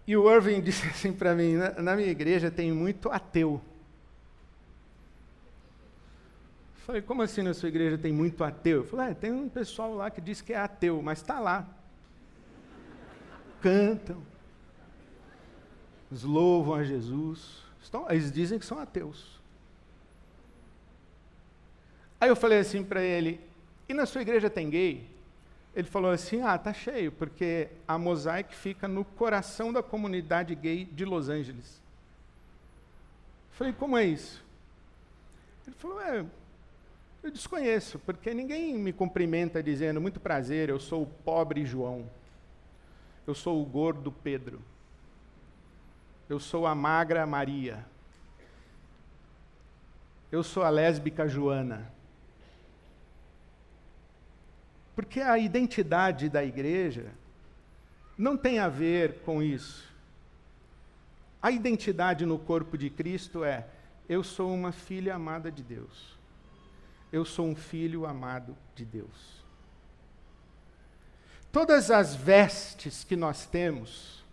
E 0.05 0.15
o 0.15 0.31
Irving 0.31 0.61
disse 0.61 0.85
assim 0.85 1.11
para 1.11 1.33
mim: 1.33 1.55
na, 1.55 1.71
na, 1.81 1.95
minha 1.95 2.09
igreja 2.09 2.51
tem 2.51 2.71
muito 2.71 3.09
ateu. 3.09 3.59
Eu 6.75 6.81
falei, 6.85 7.01
como 7.01 7.23
assim 7.23 7.41
na 7.41 7.55
sua 7.55 7.69
igreja 7.69 7.97
tem 7.97 8.13
muito 8.13 8.43
ateu? 8.43 8.81
Eu 8.81 8.85
falei, 8.85 9.13
é, 9.13 9.13
tem 9.15 9.31
um 9.31 9.49
pessoal 9.49 9.95
lá 9.95 10.11
que 10.11 10.21
diz 10.21 10.41
que 10.41 10.53
é 10.53 10.59
ateu, 10.59 11.01
mas 11.01 11.17
está 11.17 11.39
lá. 11.39 11.67
Cantam, 13.59 14.21
eles 16.11 16.23
louvam 16.23 16.75
a 16.75 16.83
Jesus. 16.83 17.63
Estão, 17.81 18.05
eles 18.09 18.31
dizem 18.31 18.59
que 18.59 18.65
são 18.65 18.77
ateus. 18.77 19.39
Aí 22.19 22.29
eu 22.29 22.35
falei 22.35 22.59
assim 22.59 22.83
para 22.83 23.01
ele: 23.01 23.39
e 23.87 23.93
na 23.93 24.05
sua 24.05 24.21
igreja 24.21 24.49
tem 24.49 24.69
gay? 24.69 25.09
Ele 25.73 25.87
falou 25.87 26.11
assim: 26.11 26.41
ah, 26.41 26.57
tá 26.57 26.73
cheio, 26.73 27.11
porque 27.13 27.69
a 27.87 27.97
Mosaic 27.97 28.53
fica 28.53 28.87
no 28.87 29.05
coração 29.05 29.71
da 29.71 29.81
comunidade 29.81 30.53
gay 30.53 30.83
de 30.85 31.05
Los 31.05 31.29
Angeles. 31.29 31.81
Eu 33.51 33.57
falei: 33.57 33.73
como 33.73 33.97
é 33.97 34.05
isso? 34.05 34.43
Ele 35.65 35.75
falou: 35.77 36.01
é, 36.01 36.25
eu 37.23 37.31
desconheço, 37.31 37.99
porque 37.99 38.33
ninguém 38.33 38.77
me 38.77 38.91
cumprimenta 38.91 39.63
dizendo 39.63 40.01
muito 40.01 40.19
prazer, 40.19 40.69
eu 40.69 40.79
sou 40.79 41.03
o 41.03 41.07
pobre 41.07 41.65
João, 41.65 42.05
eu 43.25 43.33
sou 43.33 43.61
o 43.61 43.65
gordo 43.65 44.11
Pedro, 44.11 44.59
eu 46.31 46.39
sou 46.39 46.65
a 46.65 46.73
magra 46.73 47.27
Maria, 47.27 47.85
eu 50.31 50.41
sou 50.41 50.63
a 50.63 50.69
lésbica 50.69 51.27
Joana. 51.27 51.91
Porque 54.95 55.19
a 55.19 55.37
identidade 55.37 56.29
da 56.29 56.41
igreja 56.41 57.11
não 58.17 58.37
tem 58.37 58.59
a 58.59 58.69
ver 58.69 59.19
com 59.25 59.43
isso. 59.43 59.85
A 61.41 61.51
identidade 61.51 62.25
no 62.25 62.39
corpo 62.39 62.77
de 62.77 62.89
Cristo 62.89 63.43
é: 63.43 63.67
eu 64.07 64.23
sou 64.23 64.53
uma 64.53 64.71
filha 64.71 65.15
amada 65.15 65.51
de 65.51 65.61
Deus. 65.61 66.17
Eu 67.11 67.25
sou 67.25 67.45
um 67.45 67.55
filho 67.57 68.05
amado 68.05 68.55
de 68.73 68.85
Deus. 68.85 69.43
Todas 71.51 71.91
as 71.91 72.15
vestes 72.15 73.03
que 73.03 73.17
nós 73.17 73.45
temos 73.45 74.23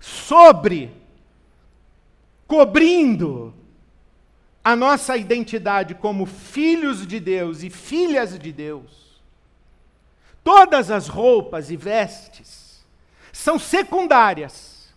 sobre, 0.00 1.03
cobrindo 2.46 3.54
a 4.62 4.74
nossa 4.74 5.16
identidade 5.16 5.94
como 5.94 6.26
filhos 6.26 7.06
de 7.06 7.20
Deus 7.20 7.62
e 7.62 7.70
filhas 7.70 8.38
de 8.38 8.52
Deus, 8.52 9.04
Todas 10.44 10.90
as 10.90 11.08
roupas 11.08 11.70
e 11.70 11.76
vestes 11.76 12.84
são 13.32 13.58
secundárias. 13.58 14.94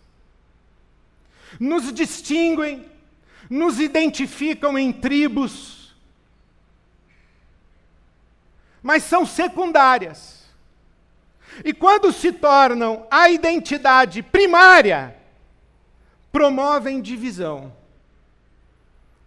Nos 1.58 1.90
distinguem, 1.90 2.86
nos 3.48 3.80
identificam 3.80 4.78
em 4.78 4.92
tribos, 4.92 5.96
mas 8.82 9.02
são 9.04 9.24
secundárias. 9.24 10.44
E 11.64 11.72
quando 11.72 12.12
se 12.12 12.30
tornam 12.30 13.06
a 13.10 13.30
identidade 13.30 14.22
primária, 14.22 15.16
promovem 16.30 17.00
divisão, 17.00 17.72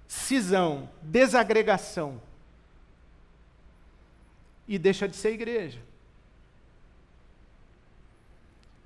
cisão, 0.07 0.89
desagregação. 1.01 2.21
E 4.67 4.77
deixa 4.77 5.07
de 5.07 5.15
ser 5.15 5.33
igreja. 5.33 5.81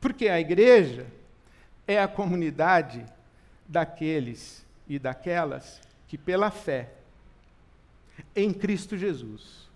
Porque 0.01 0.28
a 0.28 0.39
igreja 0.39 1.06
é 1.88 2.01
a 2.01 2.08
comunidade 2.08 3.06
daqueles 3.67 4.65
e 4.88 4.97
daquelas 4.97 5.82
que, 6.08 6.17
pela 6.17 6.49
fé 6.49 6.91
em 8.36 8.54
Cristo 8.54 8.97
Jesus, 8.97 9.69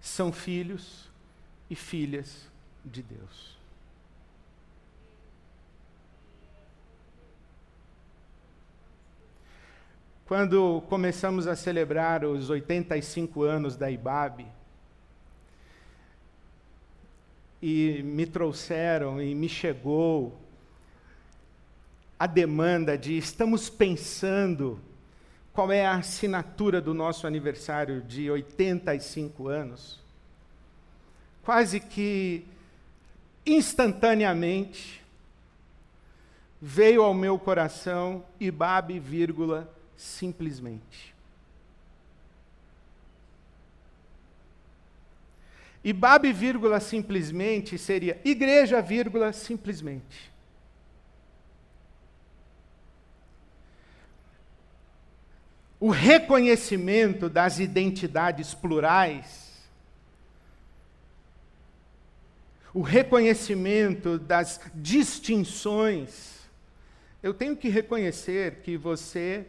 são 0.00 0.32
filhos 0.32 1.10
e 1.68 1.74
filhas 1.74 2.48
de 2.84 3.02
Deus. 3.02 3.57
Quando 10.28 10.82
começamos 10.90 11.46
a 11.46 11.56
celebrar 11.56 12.22
os 12.22 12.50
85 12.50 13.44
anos 13.44 13.76
da 13.76 13.90
IBAB, 13.90 14.44
e 17.62 18.02
me 18.02 18.26
trouxeram 18.26 19.22
e 19.22 19.34
me 19.34 19.48
chegou 19.48 20.38
a 22.18 22.26
demanda 22.26 22.98
de 22.98 23.16
estamos 23.16 23.70
pensando 23.70 24.78
qual 25.50 25.72
é 25.72 25.86
a 25.86 25.94
assinatura 25.94 26.78
do 26.78 26.92
nosso 26.92 27.26
aniversário 27.26 28.02
de 28.02 28.30
85 28.30 29.48
anos. 29.48 29.98
Quase 31.42 31.80
que 31.80 32.44
instantaneamente 33.46 35.02
veio 36.60 37.02
ao 37.02 37.14
meu 37.14 37.38
coração 37.38 38.22
Ibabe, 38.38 38.98
vírgula, 38.98 39.77
simplesmente. 39.98 41.14
Ibabe, 45.82 46.32
vírgula, 46.32 46.80
simplesmente 46.80 47.76
seria 47.76 48.20
igreja, 48.24 48.80
vírgula, 48.80 49.32
simplesmente. 49.32 50.30
O 55.80 55.90
reconhecimento 55.90 57.28
das 57.28 57.58
identidades 57.58 58.54
plurais, 58.54 59.48
o 62.74 62.82
reconhecimento 62.82 64.18
das 64.18 64.60
distinções. 64.74 66.38
Eu 67.22 67.32
tenho 67.32 67.56
que 67.56 67.68
reconhecer 67.68 68.56
que 68.62 68.76
você 68.76 69.46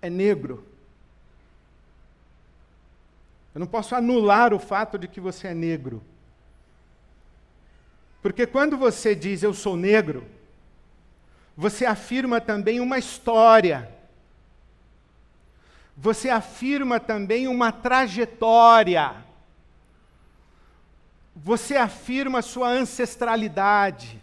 é 0.00 0.08
negro. 0.10 0.64
Eu 3.54 3.60
não 3.60 3.66
posso 3.66 3.94
anular 3.94 4.54
o 4.54 4.58
fato 4.58 4.98
de 4.98 5.08
que 5.08 5.20
você 5.20 5.48
é 5.48 5.54
negro. 5.54 6.02
Porque 8.22 8.46
quando 8.46 8.76
você 8.76 9.14
diz 9.14 9.42
eu 9.42 9.54
sou 9.54 9.76
negro, 9.76 10.26
você 11.56 11.84
afirma 11.84 12.40
também 12.40 12.78
uma 12.78 12.98
história. 12.98 13.90
Você 15.96 16.30
afirma 16.30 17.00
também 17.00 17.48
uma 17.48 17.72
trajetória. 17.72 19.16
Você 21.34 21.76
afirma 21.76 22.42
sua 22.42 22.68
ancestralidade. 22.68 24.22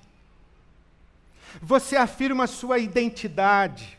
Você 1.62 1.98
afirma 1.98 2.48
sua 2.48 2.80
identidade. 2.80 3.95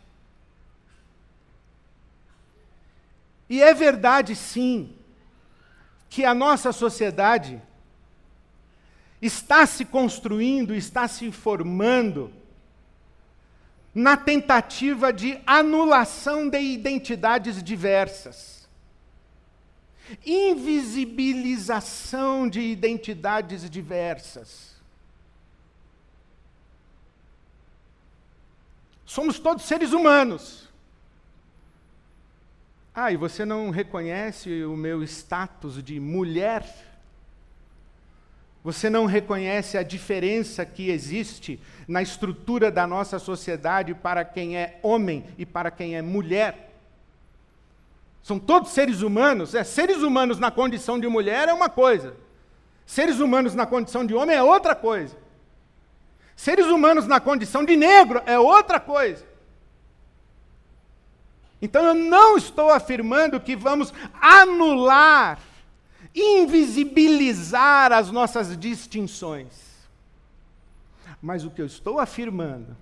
E 3.48 3.62
é 3.62 3.72
verdade, 3.72 4.34
sim, 4.34 4.92
que 6.08 6.24
a 6.24 6.34
nossa 6.34 6.72
sociedade 6.72 7.62
está 9.20 9.64
se 9.66 9.84
construindo, 9.84 10.74
está 10.74 11.06
se 11.06 11.30
formando 11.30 12.32
na 13.94 14.16
tentativa 14.16 15.12
de 15.12 15.38
anulação 15.46 16.48
de 16.48 16.58
identidades 16.60 17.62
diversas, 17.62 18.66
invisibilização 20.24 22.48
de 22.48 22.60
identidades 22.60 23.68
diversas. 23.70 24.74
Somos 29.06 29.38
todos 29.38 29.64
seres 29.64 29.92
humanos. 29.92 30.65
Ah, 32.98 33.12
e 33.12 33.16
você 33.18 33.44
não 33.44 33.68
reconhece 33.68 34.64
o 34.64 34.74
meu 34.74 35.02
status 35.02 35.82
de 35.82 36.00
mulher? 36.00 36.64
Você 38.64 38.88
não 38.88 39.04
reconhece 39.04 39.76
a 39.76 39.82
diferença 39.82 40.64
que 40.64 40.88
existe 40.88 41.60
na 41.86 42.00
estrutura 42.00 42.70
da 42.70 42.86
nossa 42.86 43.18
sociedade 43.18 43.92
para 43.92 44.24
quem 44.24 44.56
é 44.56 44.80
homem 44.82 45.26
e 45.36 45.44
para 45.44 45.70
quem 45.70 45.94
é 45.94 46.00
mulher? 46.00 46.72
São 48.22 48.38
todos 48.38 48.70
seres 48.70 49.02
humanos. 49.02 49.54
É, 49.54 49.62
seres 49.62 49.98
humanos 49.98 50.38
na 50.38 50.50
condição 50.50 50.98
de 50.98 51.06
mulher 51.06 51.50
é 51.50 51.52
uma 51.52 51.68
coisa. 51.68 52.16
Seres 52.86 53.20
humanos 53.20 53.54
na 53.54 53.66
condição 53.66 54.06
de 54.06 54.14
homem 54.14 54.34
é 54.34 54.42
outra 54.42 54.74
coisa. 54.74 55.14
Seres 56.34 56.64
humanos 56.64 57.06
na 57.06 57.20
condição 57.20 57.62
de 57.62 57.76
negro 57.76 58.22
é 58.24 58.38
outra 58.38 58.80
coisa. 58.80 59.35
Então 61.66 61.84
eu 61.84 61.94
não 61.94 62.36
estou 62.36 62.70
afirmando 62.70 63.40
que 63.40 63.56
vamos 63.56 63.92
anular, 64.20 65.40
invisibilizar 66.14 67.90
as 67.90 68.08
nossas 68.08 68.56
distinções. 68.56 69.48
Mas 71.20 71.44
o 71.44 71.50
que 71.50 71.60
eu 71.60 71.66
estou 71.66 71.98
afirmando 71.98 72.76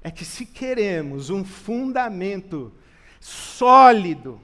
é 0.00 0.12
que 0.12 0.24
se 0.24 0.46
queremos 0.46 1.28
um 1.28 1.44
fundamento 1.44 2.72
sólido, 3.18 4.40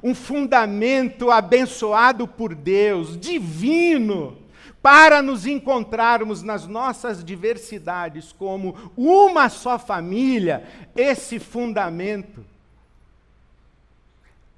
um 0.00 0.14
fundamento 0.14 1.28
abençoado 1.28 2.28
por 2.28 2.54
Deus, 2.54 3.18
divino, 3.18 4.38
para 4.86 5.20
nos 5.20 5.46
encontrarmos 5.46 6.44
nas 6.44 6.64
nossas 6.64 7.24
diversidades 7.24 8.30
como 8.30 8.92
uma 8.96 9.48
só 9.48 9.80
família, 9.80 10.64
esse 10.94 11.40
fundamento 11.40 12.46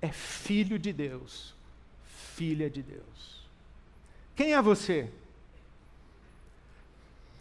é 0.02 0.08
filho 0.08 0.78
de 0.78 0.92
Deus, 0.92 1.54
filha 2.34 2.68
de 2.68 2.82
Deus. 2.82 3.48
Quem 4.36 4.52
é 4.52 4.60
você? 4.60 5.08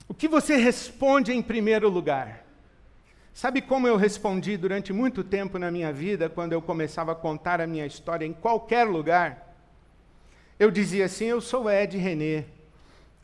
O 0.07 0.13
que 0.13 0.29
você 0.29 0.55
responde 0.55 1.33
em 1.33 1.41
primeiro 1.41 1.89
lugar? 1.89 2.45
Sabe 3.33 3.61
como 3.61 3.85
eu 3.85 3.97
respondi 3.97 4.55
durante 4.55 4.93
muito 4.93 5.25
tempo 5.25 5.59
na 5.59 5.69
minha 5.69 5.91
vida, 5.91 6.29
quando 6.29 6.53
eu 6.53 6.61
começava 6.61 7.11
a 7.11 7.15
contar 7.15 7.59
a 7.59 7.67
minha 7.67 7.85
história 7.85 8.25
em 8.25 8.31
qualquer 8.31 8.85
lugar? 8.85 9.57
Eu 10.57 10.71
dizia 10.71 11.03
assim: 11.03 11.25
Eu 11.25 11.41
sou 11.41 11.69
Ed 11.69 11.97
René, 11.97 12.45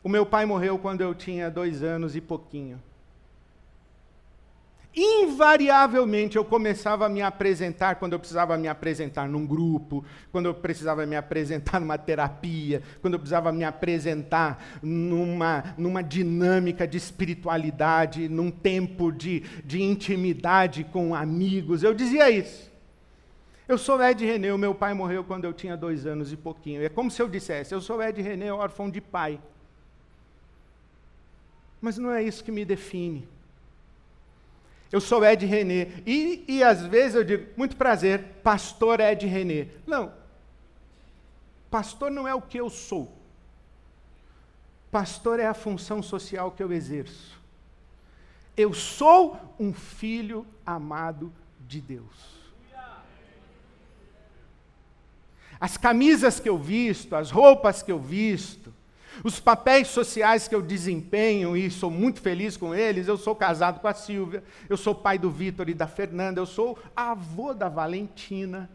o 0.04 0.08
meu 0.08 0.26
pai 0.26 0.44
morreu 0.44 0.78
quando 0.78 1.00
eu 1.00 1.14
tinha 1.14 1.50
dois 1.50 1.82
anos 1.82 2.14
e 2.14 2.20
pouquinho. 2.20 2.78
Invariavelmente 4.94 6.36
eu 6.36 6.44
começava 6.44 7.06
a 7.06 7.08
me 7.08 7.20
apresentar 7.20 7.96
quando 7.96 8.12
eu 8.12 8.18
precisava 8.18 8.56
me 8.56 8.68
apresentar 8.68 9.26
num 9.26 9.44
grupo, 9.44 10.04
quando 10.30 10.46
eu 10.46 10.54
precisava 10.54 11.04
me 11.04 11.16
apresentar 11.16 11.80
numa 11.80 11.96
terapia, 11.96 12.82
quando 13.00 13.14
eu 13.14 13.18
precisava 13.18 13.50
me 13.50 13.64
apresentar 13.64 14.62
numa, 14.82 15.74
numa 15.76 16.02
dinâmica 16.02 16.86
de 16.86 16.98
espiritualidade, 16.98 18.28
num 18.28 18.50
tempo 18.50 19.10
de, 19.10 19.40
de 19.64 19.82
intimidade 19.82 20.84
com 20.84 21.14
amigos. 21.14 21.82
Eu 21.82 21.94
dizia 21.94 22.30
isso. 22.30 22.70
Eu 23.66 23.78
sou 23.78 24.00
Ed 24.02 24.24
René, 24.24 24.52
o 24.52 24.58
meu 24.58 24.74
pai 24.74 24.92
morreu 24.92 25.24
quando 25.24 25.44
eu 25.44 25.52
tinha 25.54 25.76
dois 25.76 26.06
anos 26.06 26.30
e 26.30 26.36
pouquinho. 26.36 26.84
É 26.84 26.90
como 26.90 27.10
se 27.10 27.20
eu 27.22 27.28
dissesse: 27.28 27.74
Eu 27.74 27.80
sou 27.80 28.02
Ed 28.02 28.20
René, 28.20 28.52
órfão 28.52 28.90
de 28.90 29.00
pai. 29.00 29.40
Mas 31.84 31.98
não 31.98 32.10
é 32.10 32.22
isso 32.22 32.42
que 32.42 32.50
me 32.50 32.64
define. 32.64 33.28
Eu 34.90 35.02
sou 35.02 35.22
Ed 35.22 35.44
René. 35.44 35.88
E, 36.06 36.42
e 36.48 36.62
às 36.62 36.80
vezes 36.80 37.14
eu 37.14 37.22
digo, 37.22 37.52
muito 37.58 37.76
prazer, 37.76 38.22
pastor 38.42 39.00
Ed 39.00 39.26
René. 39.26 39.68
Não. 39.86 40.10
Pastor 41.70 42.10
não 42.10 42.26
é 42.26 42.34
o 42.34 42.40
que 42.40 42.58
eu 42.58 42.70
sou. 42.70 43.14
Pastor 44.90 45.38
é 45.38 45.46
a 45.46 45.52
função 45.52 46.02
social 46.02 46.52
que 46.52 46.62
eu 46.62 46.72
exerço. 46.72 47.38
Eu 48.56 48.72
sou 48.72 49.38
um 49.60 49.74
filho 49.74 50.46
amado 50.64 51.30
de 51.68 51.82
Deus. 51.82 52.34
As 55.60 55.76
camisas 55.76 56.40
que 56.40 56.48
eu 56.48 56.56
visto, 56.56 57.14
as 57.14 57.30
roupas 57.30 57.82
que 57.82 57.92
eu 57.92 57.98
visto, 57.98 58.63
os 59.22 59.38
papéis 59.38 59.88
sociais 59.88 60.48
que 60.48 60.54
eu 60.54 60.62
desempenho 60.62 61.56
e 61.56 61.70
sou 61.70 61.90
muito 61.90 62.20
feliz 62.20 62.56
com 62.56 62.74
eles, 62.74 63.06
eu 63.06 63.16
sou 63.16 63.34
casado 63.34 63.80
com 63.80 63.88
a 63.88 63.94
Silvia, 63.94 64.42
eu 64.68 64.76
sou 64.76 64.94
pai 64.94 65.18
do 65.18 65.30
Vitor 65.30 65.68
e 65.68 65.74
da 65.74 65.86
Fernanda, 65.86 66.40
eu 66.40 66.46
sou 66.46 66.78
avô 66.96 67.54
da 67.54 67.68
Valentina. 67.68 68.70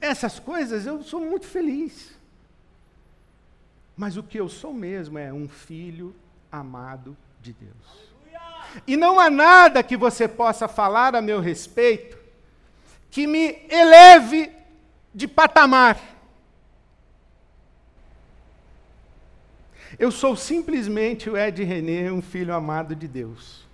Essas 0.00 0.38
coisas 0.38 0.86
eu 0.86 1.02
sou 1.02 1.20
muito 1.20 1.46
feliz. 1.46 2.18
Mas 3.96 4.16
o 4.16 4.22
que 4.22 4.40
eu 4.40 4.48
sou 4.48 4.72
mesmo 4.72 5.18
é 5.18 5.32
um 5.32 5.46
filho 5.46 6.14
amado 6.50 7.16
de 7.40 7.52
Deus. 7.52 8.10
E 8.86 8.96
não 8.96 9.20
há 9.20 9.28
nada 9.28 9.82
que 9.82 9.96
você 9.96 10.26
possa 10.26 10.66
falar 10.66 11.14
a 11.14 11.20
meu 11.20 11.40
respeito 11.40 12.18
que 13.10 13.26
me 13.26 13.66
eleve 13.68 14.50
de 15.14 15.26
patamar. 15.26 15.98
Eu 20.00 20.10
sou 20.10 20.34
simplesmente 20.34 21.28
o 21.28 21.36
Ed 21.36 21.62
René, 21.62 22.10
um 22.10 22.22
filho 22.22 22.54
amado 22.54 22.96
de 22.96 23.06
Deus. 23.06 23.68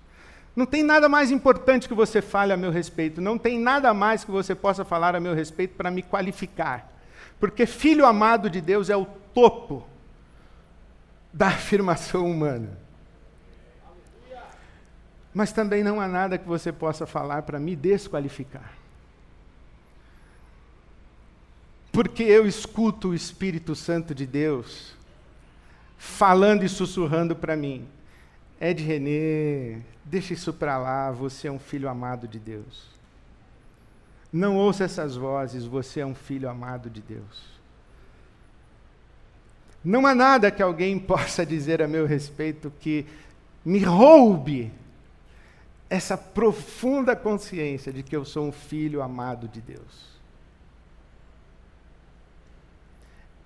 Não 0.57 0.67
tem 0.67 0.83
nada 0.83 1.09
mais 1.09 1.31
importante 1.31 1.87
que 1.87 1.95
você 1.95 2.21
fale 2.21 2.53
a 2.53 2.57
meu 2.57 2.73
respeito, 2.73 3.21
não 3.21 3.39
tem 3.39 3.61
nada 3.61 3.95
mais 3.95 4.25
que 4.25 4.33
você 4.33 4.53
possa 4.53 4.85
falar 4.85 5.15
a 5.15 5.21
meu 5.21 5.35
respeito 5.35 5.77
para 5.77 5.89
me 5.89 6.03
qualificar. 6.03 6.93
Porque 7.39 7.65
filho 7.65 8.05
amado 8.05 8.51
de 8.51 8.61
Deus 8.61 8.91
é 8.91 8.97
o 8.97 9.07
topo 9.33 9.87
da 11.33 11.47
afirmação 11.55 12.29
humana. 12.29 12.77
Mas 15.33 15.53
também 15.53 15.85
não 15.85 16.01
há 16.01 16.09
nada 16.09 16.39
que 16.39 16.49
você 16.49 16.73
possa 16.73 17.07
falar 17.07 17.43
para 17.43 17.61
me 17.61 17.77
desqualificar. 17.77 18.73
Porque 21.93 22.25
eu 22.25 22.49
escuto 22.49 23.11
o 23.11 23.15
Espírito 23.15 23.77
Santo 23.77 24.13
de 24.13 24.27
Deus 24.27 24.96
falando 25.97 26.65
e 26.65 26.69
sussurrando 26.69 27.35
para 27.35 27.57
mim: 27.57 27.87
Ed 28.61 28.83
René, 28.83 29.81
deixa 30.05 30.35
isso 30.35 30.53
para 30.53 30.79
lá, 30.79 31.11
você 31.11 31.49
é 31.49 31.53
um 31.53 31.59
filho 31.59 31.89
amado 31.89 32.27
de 32.27 32.39
Deus. 32.39 32.87
Não 34.33 34.57
ouça 34.57 34.85
essas 34.85 35.17
vozes, 35.17 35.65
você 35.65 36.01
é 36.01 36.07
um 36.07 36.15
filho 36.15 36.49
amado 36.49 36.91
de 36.91 37.01
Deus. 37.01 37.57
Não 39.85 40.07
há 40.07 40.15
nada 40.15 40.51
que 40.51 40.63
alguém 40.63 40.99
possa 41.01 41.47
dizer 41.47 41.81
a 41.81 41.89
meu 41.89 42.07
respeito 42.07 42.73
que 42.81 43.07
me 43.65 43.81
roube 43.81 44.73
essa 45.89 46.17
profunda 46.17 47.15
consciência 47.15 47.93
de 47.93 48.03
que 48.03 48.17
eu 48.17 48.25
sou 48.25 48.49
um 48.49 48.53
filho 48.53 49.01
amado 49.01 49.47
de 49.47 49.61
Deus. 49.61 50.16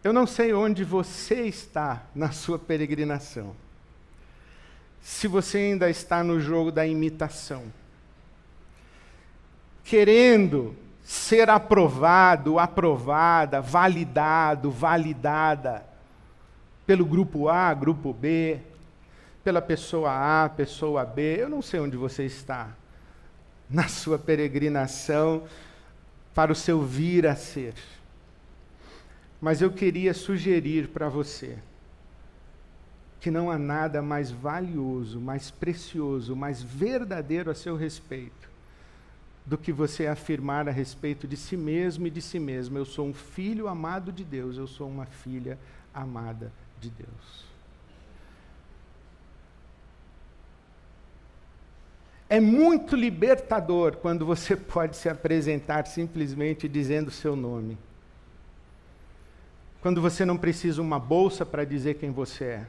Eu 0.03 0.13
não 0.15 0.27
sei 0.27 0.55
onde 0.55 0.83
você 0.83 1.43
está 1.43 2.03
na 2.15 2.31
sua 2.31 2.59
peregrinação. 2.59 3.55
Se 5.03 5.29
você 5.29 5.59
ainda 5.59 5.91
está 5.91 6.25
no 6.25 6.41
jogo 6.41 6.73
da 6.73 6.87
imitação, 6.87 7.65
querendo 9.85 10.75
ser 11.05 11.51
aprovado, 11.51 12.59
aprovada, 12.59 13.61
validado, 13.61 14.71
validada 14.71 15.85
pelo 16.87 17.05
grupo 17.05 17.49
A, 17.49 17.75
grupo 17.75 18.13
B, 18.13 18.59
pela 19.45 19.61
pessoa 19.61 20.45
A, 20.45 20.49
pessoa 20.49 21.05
B. 21.05 21.43
Eu 21.43 21.49
não 21.49 21.61
sei 21.61 21.81
onde 21.81 21.97
você 21.97 22.25
está 22.25 22.69
na 23.69 23.87
sua 23.87 24.19
peregrinação 24.19 25.45
para 26.35 26.53
o 26.53 26.57
seu 26.57 26.81
vir 26.83 27.27
a 27.27 27.37
ser. 27.37 27.75
Mas 29.41 29.63
eu 29.63 29.71
queria 29.71 30.13
sugerir 30.13 30.89
para 30.89 31.09
você 31.09 31.59
que 33.21 33.31
não 33.31 33.51
há 33.51 33.59
nada 33.59 34.01
mais 34.01 34.31
valioso, 34.31 35.21
mais 35.21 35.51
precioso, 35.51 36.35
mais 36.35 36.63
verdadeiro 36.63 37.51
a 37.51 37.55
seu 37.55 37.77
respeito 37.77 38.49
do 39.45 39.59
que 39.59 39.73
você 39.73 40.07
afirmar 40.07 40.69
a 40.69 40.73
respeito 40.73 41.27
de 41.27 41.37
si 41.37 41.57
mesmo 41.57 42.07
e 42.07 42.11
de 42.11 42.23
si 42.23 42.39
mesmo. 42.39 42.79
Eu 42.79 42.85
sou 42.85 43.07
um 43.07 43.15
filho 43.15 43.69
amado 43.69 44.11
de 44.11 44.25
Deus, 44.25 44.57
eu 44.57 44.67
sou 44.67 44.89
uma 44.89 45.07
filha 45.07 45.59
amada 45.93 46.53
de 46.81 46.89
Deus. 46.89 47.51
É 52.29 52.39
muito 52.39 52.95
libertador 52.95 53.97
quando 53.97 54.25
você 54.25 54.55
pode 54.57 54.97
se 54.97 55.09
apresentar 55.09 55.87
simplesmente 55.87 56.69
dizendo 56.69 57.11
seu 57.11 57.35
nome. 57.35 57.77
Quando 59.81 60.01
você 60.01 60.25
não 60.25 60.37
precisa 60.37 60.83
uma 60.83 60.99
bolsa 60.99 61.47
para 61.47 61.65
dizer 61.65 61.95
quem 61.95 62.11
você 62.11 62.45
é. 62.45 62.67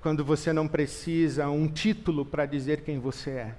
Quando 0.00 0.24
você 0.24 0.52
não 0.52 0.66
precisa 0.66 1.48
um 1.48 1.68
título 1.68 2.24
para 2.24 2.46
dizer 2.46 2.82
quem 2.82 2.98
você 2.98 3.30
é. 3.30 3.54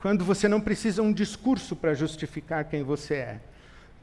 Quando 0.00 0.24
você 0.24 0.46
não 0.46 0.60
precisa 0.60 1.02
um 1.02 1.12
discurso 1.12 1.74
para 1.74 1.94
justificar 1.94 2.64
quem 2.64 2.82
você 2.82 3.14
é. 3.14 3.40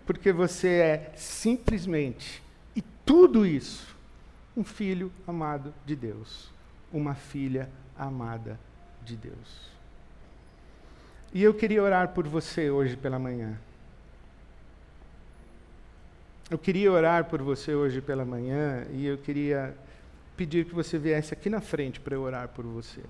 Porque 0.06 0.32
você 0.32 0.68
é 0.68 1.12
simplesmente, 1.16 2.44
e 2.76 2.82
tudo 2.82 3.46
isso, 3.46 3.96
um 4.56 4.64
filho 4.64 5.12
amado 5.26 5.74
de 5.86 5.96
Deus. 5.96 6.52
Uma 6.92 7.16
filha 7.16 7.70
amada 7.98 8.60
de 9.04 9.16
Deus. 9.16 9.76
E 11.34 11.42
eu 11.42 11.54
queria 11.54 11.82
orar 11.82 12.10
por 12.10 12.28
você 12.28 12.70
hoje 12.70 12.96
pela 12.96 13.18
manhã. 13.18 13.58
Eu 16.50 16.60
queria 16.60 16.92
orar 16.92 17.26
por 17.26 17.42
você 17.42 17.74
hoje 17.74 18.02
pela 18.02 18.24
manhã 18.24 18.86
e 18.92 19.08
eu 19.08 19.18
queria 19.18 19.76
pedir 20.38 20.66
que 20.66 20.76
você 20.76 20.96
viesse 20.96 21.34
aqui 21.34 21.50
na 21.50 21.60
frente 21.60 22.00
para 22.00 22.14
eu 22.14 22.22
orar 22.22 22.50
por 22.50 22.64
você. 22.64 23.02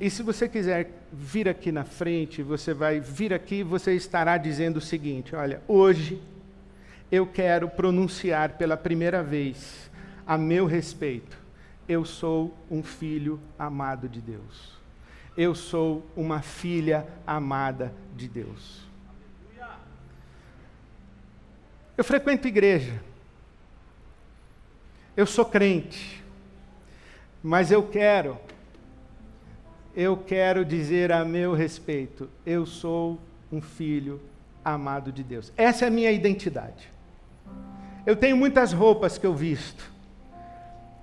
E 0.00 0.10
se 0.10 0.24
você 0.24 0.48
quiser 0.48 0.90
vir 1.12 1.48
aqui 1.48 1.70
na 1.70 1.84
frente, 1.84 2.42
você 2.42 2.74
vai 2.74 2.98
vir 2.98 3.32
aqui 3.32 3.56
e 3.56 3.62
você 3.62 3.94
estará 3.94 4.36
dizendo 4.36 4.78
o 4.78 4.80
seguinte: 4.80 5.36
olha, 5.36 5.62
hoje 5.68 6.20
eu 7.12 7.28
quero 7.28 7.68
pronunciar 7.68 8.58
pela 8.58 8.76
primeira 8.76 9.22
vez 9.22 9.88
a 10.26 10.36
meu 10.36 10.66
respeito. 10.66 11.38
Eu 11.88 12.04
sou 12.04 12.52
um 12.68 12.82
filho 12.82 13.38
amado 13.56 14.08
de 14.08 14.20
Deus. 14.20 14.74
Eu 15.36 15.54
sou 15.54 16.04
uma 16.16 16.42
filha 16.42 17.06
amada 17.24 17.94
de 18.16 18.26
Deus. 18.26 18.93
Eu 21.96 22.02
frequento 22.02 22.48
igreja. 22.48 23.00
Eu 25.16 25.26
sou 25.26 25.44
crente. 25.44 26.22
Mas 27.42 27.70
eu 27.70 27.82
quero, 27.86 28.38
eu 29.94 30.16
quero 30.16 30.64
dizer 30.64 31.12
a 31.12 31.24
meu 31.24 31.52
respeito, 31.52 32.28
eu 32.44 32.64
sou 32.64 33.20
um 33.52 33.60
filho 33.60 34.20
amado 34.64 35.12
de 35.12 35.22
Deus. 35.22 35.52
Essa 35.56 35.84
é 35.84 35.88
a 35.88 35.90
minha 35.90 36.10
identidade. 36.10 36.90
Eu 38.06 38.16
tenho 38.16 38.36
muitas 38.36 38.72
roupas 38.72 39.18
que 39.18 39.26
eu 39.26 39.34
visto, 39.34 39.92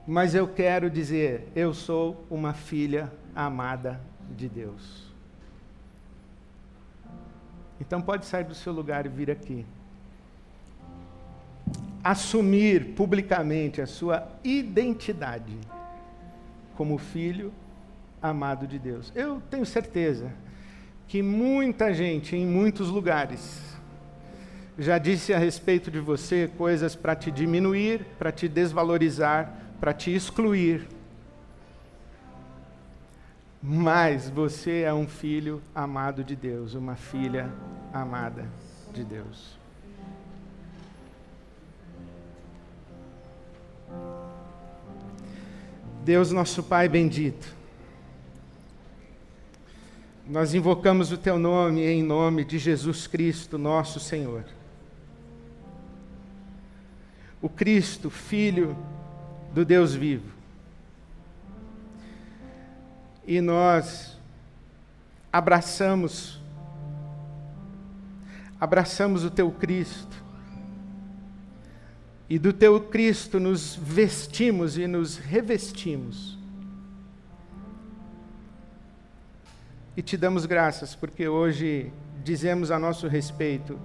mas 0.08 0.34
eu 0.34 0.48
quero 0.48 0.90
dizer, 0.90 1.48
eu 1.56 1.76
sou 1.76 2.26
uma 2.30 2.54
filha 2.54 3.12
amada 3.36 4.02
de 4.36 4.50
Deus. 4.50 5.06
Então 7.80 8.02
pode 8.02 8.26
sair 8.26 8.46
do 8.46 8.56
seu 8.56 8.74
lugar 8.74 9.06
e 9.06 9.10
vir 9.10 9.30
aqui 9.30 9.64
assumir 12.04 12.94
publicamente 12.96 13.82
a 13.82 13.88
sua 13.88 14.28
identidade 14.44 15.58
como 16.76 16.98
filho 16.98 17.54
amado 18.22 18.68
de 18.68 18.80
Deus. 18.80 19.12
Eu 19.16 19.42
tenho 19.50 19.66
certeza 19.66 20.32
que 21.08 21.22
muita 21.22 21.94
gente 21.94 22.36
em 22.36 22.46
muitos 22.46 22.90
lugares 22.90 23.72
já 24.78 24.98
disse 24.98 25.34
a 25.34 25.38
respeito 25.38 25.92
de 25.92 26.00
você 26.00 26.50
coisas 26.58 26.96
para 26.96 27.16
te 27.16 27.30
diminuir, 27.30 28.06
para 28.18 28.32
te 28.32 28.48
desvalorizar, 28.48 29.54
para 29.80 29.94
te 29.94 30.14
excluir. 30.14 30.88
Mas 33.62 34.30
você 34.30 34.82
é 34.82 34.94
um 34.94 35.08
filho 35.08 35.62
amado 35.76 36.24
de 36.24 36.36
Deus, 36.36 36.74
uma 36.74 36.96
filha 36.96 37.52
amada 37.94 38.48
de 38.92 39.04
Deus. 39.04 39.61
Deus, 46.04 46.32
nosso 46.32 46.64
Pai 46.64 46.90
bendito, 46.90 47.56
nós 50.28 50.54
invocamos 50.54 51.12
o 51.12 51.18
Teu 51.18 51.38
nome 51.38 51.82
em 51.82 52.02
nome 52.02 52.44
de 52.44 52.58
Jesus 52.58 53.06
Cristo, 53.06 53.58
nosso 53.58 54.00
Senhor. 54.00 54.44
O 57.42 57.50
Cristo, 57.50 58.10
Filho 58.10 58.76
do 59.54 59.64
Deus 59.64 59.94
vivo. 59.94 60.32
E 63.28 63.40
nós 63.40 64.18
abraçamos, 65.32 66.40
abraçamos 68.60 69.24
o 69.24 69.30
Teu 69.30 69.52
Cristo, 69.52 70.24
e 72.32 72.39
do 72.39 72.54
teu 72.54 72.80
Cristo 72.80 73.41
nos 73.41 73.76
vestimos 73.76 74.78
e 74.78 74.88
nos 74.88 75.17
revestimos. 75.17 76.39
E 79.98 80.02
te 80.02 80.15
damos 80.15 80.46
graças 80.46 80.96
porque 80.96 81.28
hoje 81.28 81.91
dizemos 82.24 82.72
a 82.72 82.80
nosso 82.80 83.06
respeito 83.06 83.78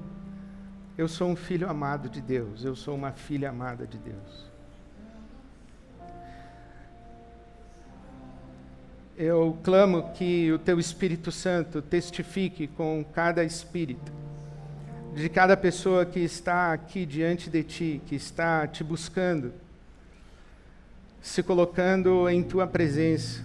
Eu 0.97 1.09
sou 1.09 1.29
um 1.29 1.35
filho 1.35 1.69
amado 1.69 2.09
de 2.09 2.21
Deus, 2.21 2.65
eu 2.65 2.77
sou 2.77 2.95
uma 2.95 3.11
filha 3.11 3.49
amada 3.49 3.85
de 3.85 3.99
Deus. 3.99 4.47
Eu 9.17 9.59
clamo 9.65 10.13
que 10.13 10.53
o 10.53 10.59
teu 10.61 10.79
Espírito 10.79 11.33
Santo 11.33 11.83
testifique 11.83 12.69
com 12.69 13.05
cada 13.13 13.43
espírito, 13.43 14.13
de 15.17 15.31
cada 15.31 15.57
pessoa 15.57 16.05
que 16.05 16.21
está 16.21 16.75
aqui 16.75 17.07
diante 17.07 17.49
de 17.49 17.63
ti, 17.63 18.03
que 18.05 18.15
está 18.15 18.67
te 18.67 18.85
buscando, 18.85 19.51
se 21.23 21.43
colocando 21.43 22.29
em 22.29 22.43
tua 22.43 22.67
presença, 22.67 23.43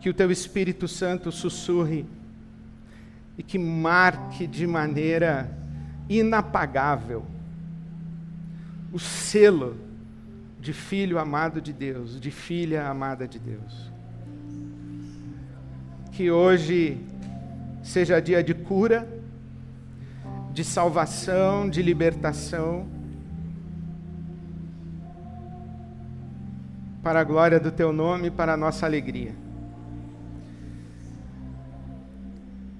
que 0.00 0.08
o 0.08 0.14
teu 0.14 0.30
Espírito 0.30 0.88
Santo 0.88 1.30
sussurre 1.30 2.06
e 3.36 3.42
que 3.42 3.58
marque 3.58 4.46
de 4.46 4.66
maneira 4.66 5.54
inapagável 6.08 7.26
o 8.90 8.98
selo 8.98 9.76
de 10.58 10.72
filho 10.72 11.18
amado 11.18 11.60
de 11.60 11.72
Deus, 11.74 12.18
de 12.18 12.30
filha 12.30 12.88
amada 12.88 13.28
de 13.28 13.38
Deus. 13.38 13.92
Que 16.12 16.30
hoje 16.30 16.98
seja 17.82 18.22
dia 18.22 18.42
de 18.42 18.54
cura, 18.54 19.19
de 20.60 20.64
salvação, 20.64 21.70
de 21.70 21.80
libertação, 21.80 22.86
para 27.02 27.20
a 27.20 27.24
glória 27.24 27.58
do 27.58 27.72
teu 27.72 27.94
nome, 27.94 28.30
para 28.30 28.52
a 28.52 28.56
nossa 28.58 28.84
alegria. 28.84 29.34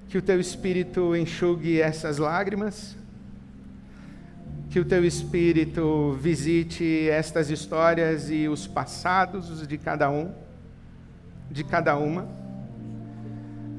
Que 0.09 0.15
o 0.15 0.21
teu 0.21 0.39
espírito 0.39 1.15
enxugue 1.15 1.81
essas 1.81 2.19
lágrimas, 2.19 2.95
que 4.69 4.79
o 4.79 4.85
teu 4.85 5.03
espírito 5.03 6.15
visite 6.21 7.09
estas 7.09 7.49
histórias 7.49 8.29
e 8.29 8.47
os 8.47 8.67
passados 8.67 9.67
de 9.67 9.77
cada 9.79 10.07
um, 10.07 10.31
de 11.49 11.63
cada 11.63 11.97
uma 11.97 12.27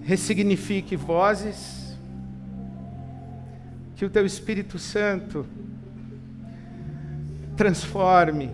ressignifique 0.04 0.96
vozes, 0.96 1.81
que 4.02 4.06
o 4.06 4.10
teu 4.10 4.26
Espírito 4.26 4.80
Santo 4.80 5.46
transforme 7.56 8.50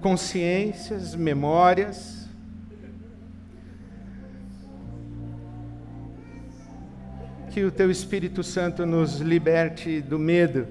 consciências, 0.00 1.14
memórias, 1.14 2.26
que 7.50 7.62
o 7.62 7.70
teu 7.70 7.90
Espírito 7.90 8.42
Santo 8.42 8.86
nos 8.86 9.20
liberte 9.20 10.00
do 10.00 10.18
medo, 10.18 10.66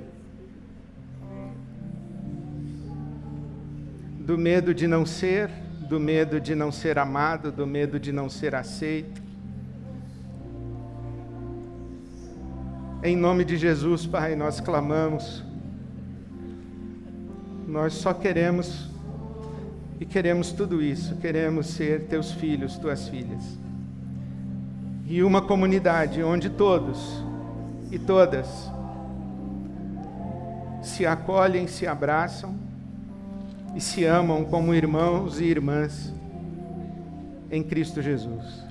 do 4.22 4.40
medo 4.40 4.74
de 4.74 4.88
não 4.88 5.06
ser 5.06 5.52
do 5.88 6.00
medo 6.00 6.42
de 6.42 6.56
não 6.56 6.72
ser 6.72 6.98
amado, 6.98 7.52
do 7.52 7.68
medo 7.68 8.00
de 8.00 8.12
não 8.12 8.28
ser 8.28 8.56
aceito. 8.56 9.29
Em 13.02 13.16
nome 13.16 13.46
de 13.46 13.56
Jesus, 13.56 14.06
Pai, 14.06 14.36
nós 14.36 14.60
clamamos. 14.60 15.42
Nós 17.66 17.94
só 17.94 18.14
queremos 18.14 18.90
e 20.02 20.06
queremos 20.06 20.52
tudo 20.52 20.82
isso, 20.82 21.16
queremos 21.16 21.68
ser 21.68 22.08
teus 22.08 22.34
filhos, 22.34 22.78
tuas 22.78 23.08
filhas. 23.08 23.58
E 25.08 25.24
uma 25.24 25.42
comunidade 25.42 26.22
onde 26.22 26.50
todos 26.50 27.24
e 27.90 27.98
todas 27.98 28.70
se 30.82 31.06
acolhem, 31.06 31.68
se 31.68 31.88
abraçam 31.88 32.54
e 33.74 33.80
se 33.80 34.04
amam 34.04 34.44
como 34.44 34.74
irmãos 34.74 35.40
e 35.40 35.46
irmãs 35.46 36.14
em 37.50 37.64
Cristo 37.64 38.02
Jesus. 38.02 38.69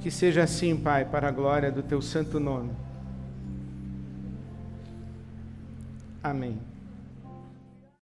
Que 0.00 0.10
seja 0.10 0.42
assim, 0.42 0.76
Pai, 0.76 1.04
para 1.04 1.28
a 1.28 1.30
glória 1.30 1.70
do 1.70 1.82
teu 1.82 2.00
santo 2.00 2.40
nome. 2.40 2.70
Amém. 6.22 6.69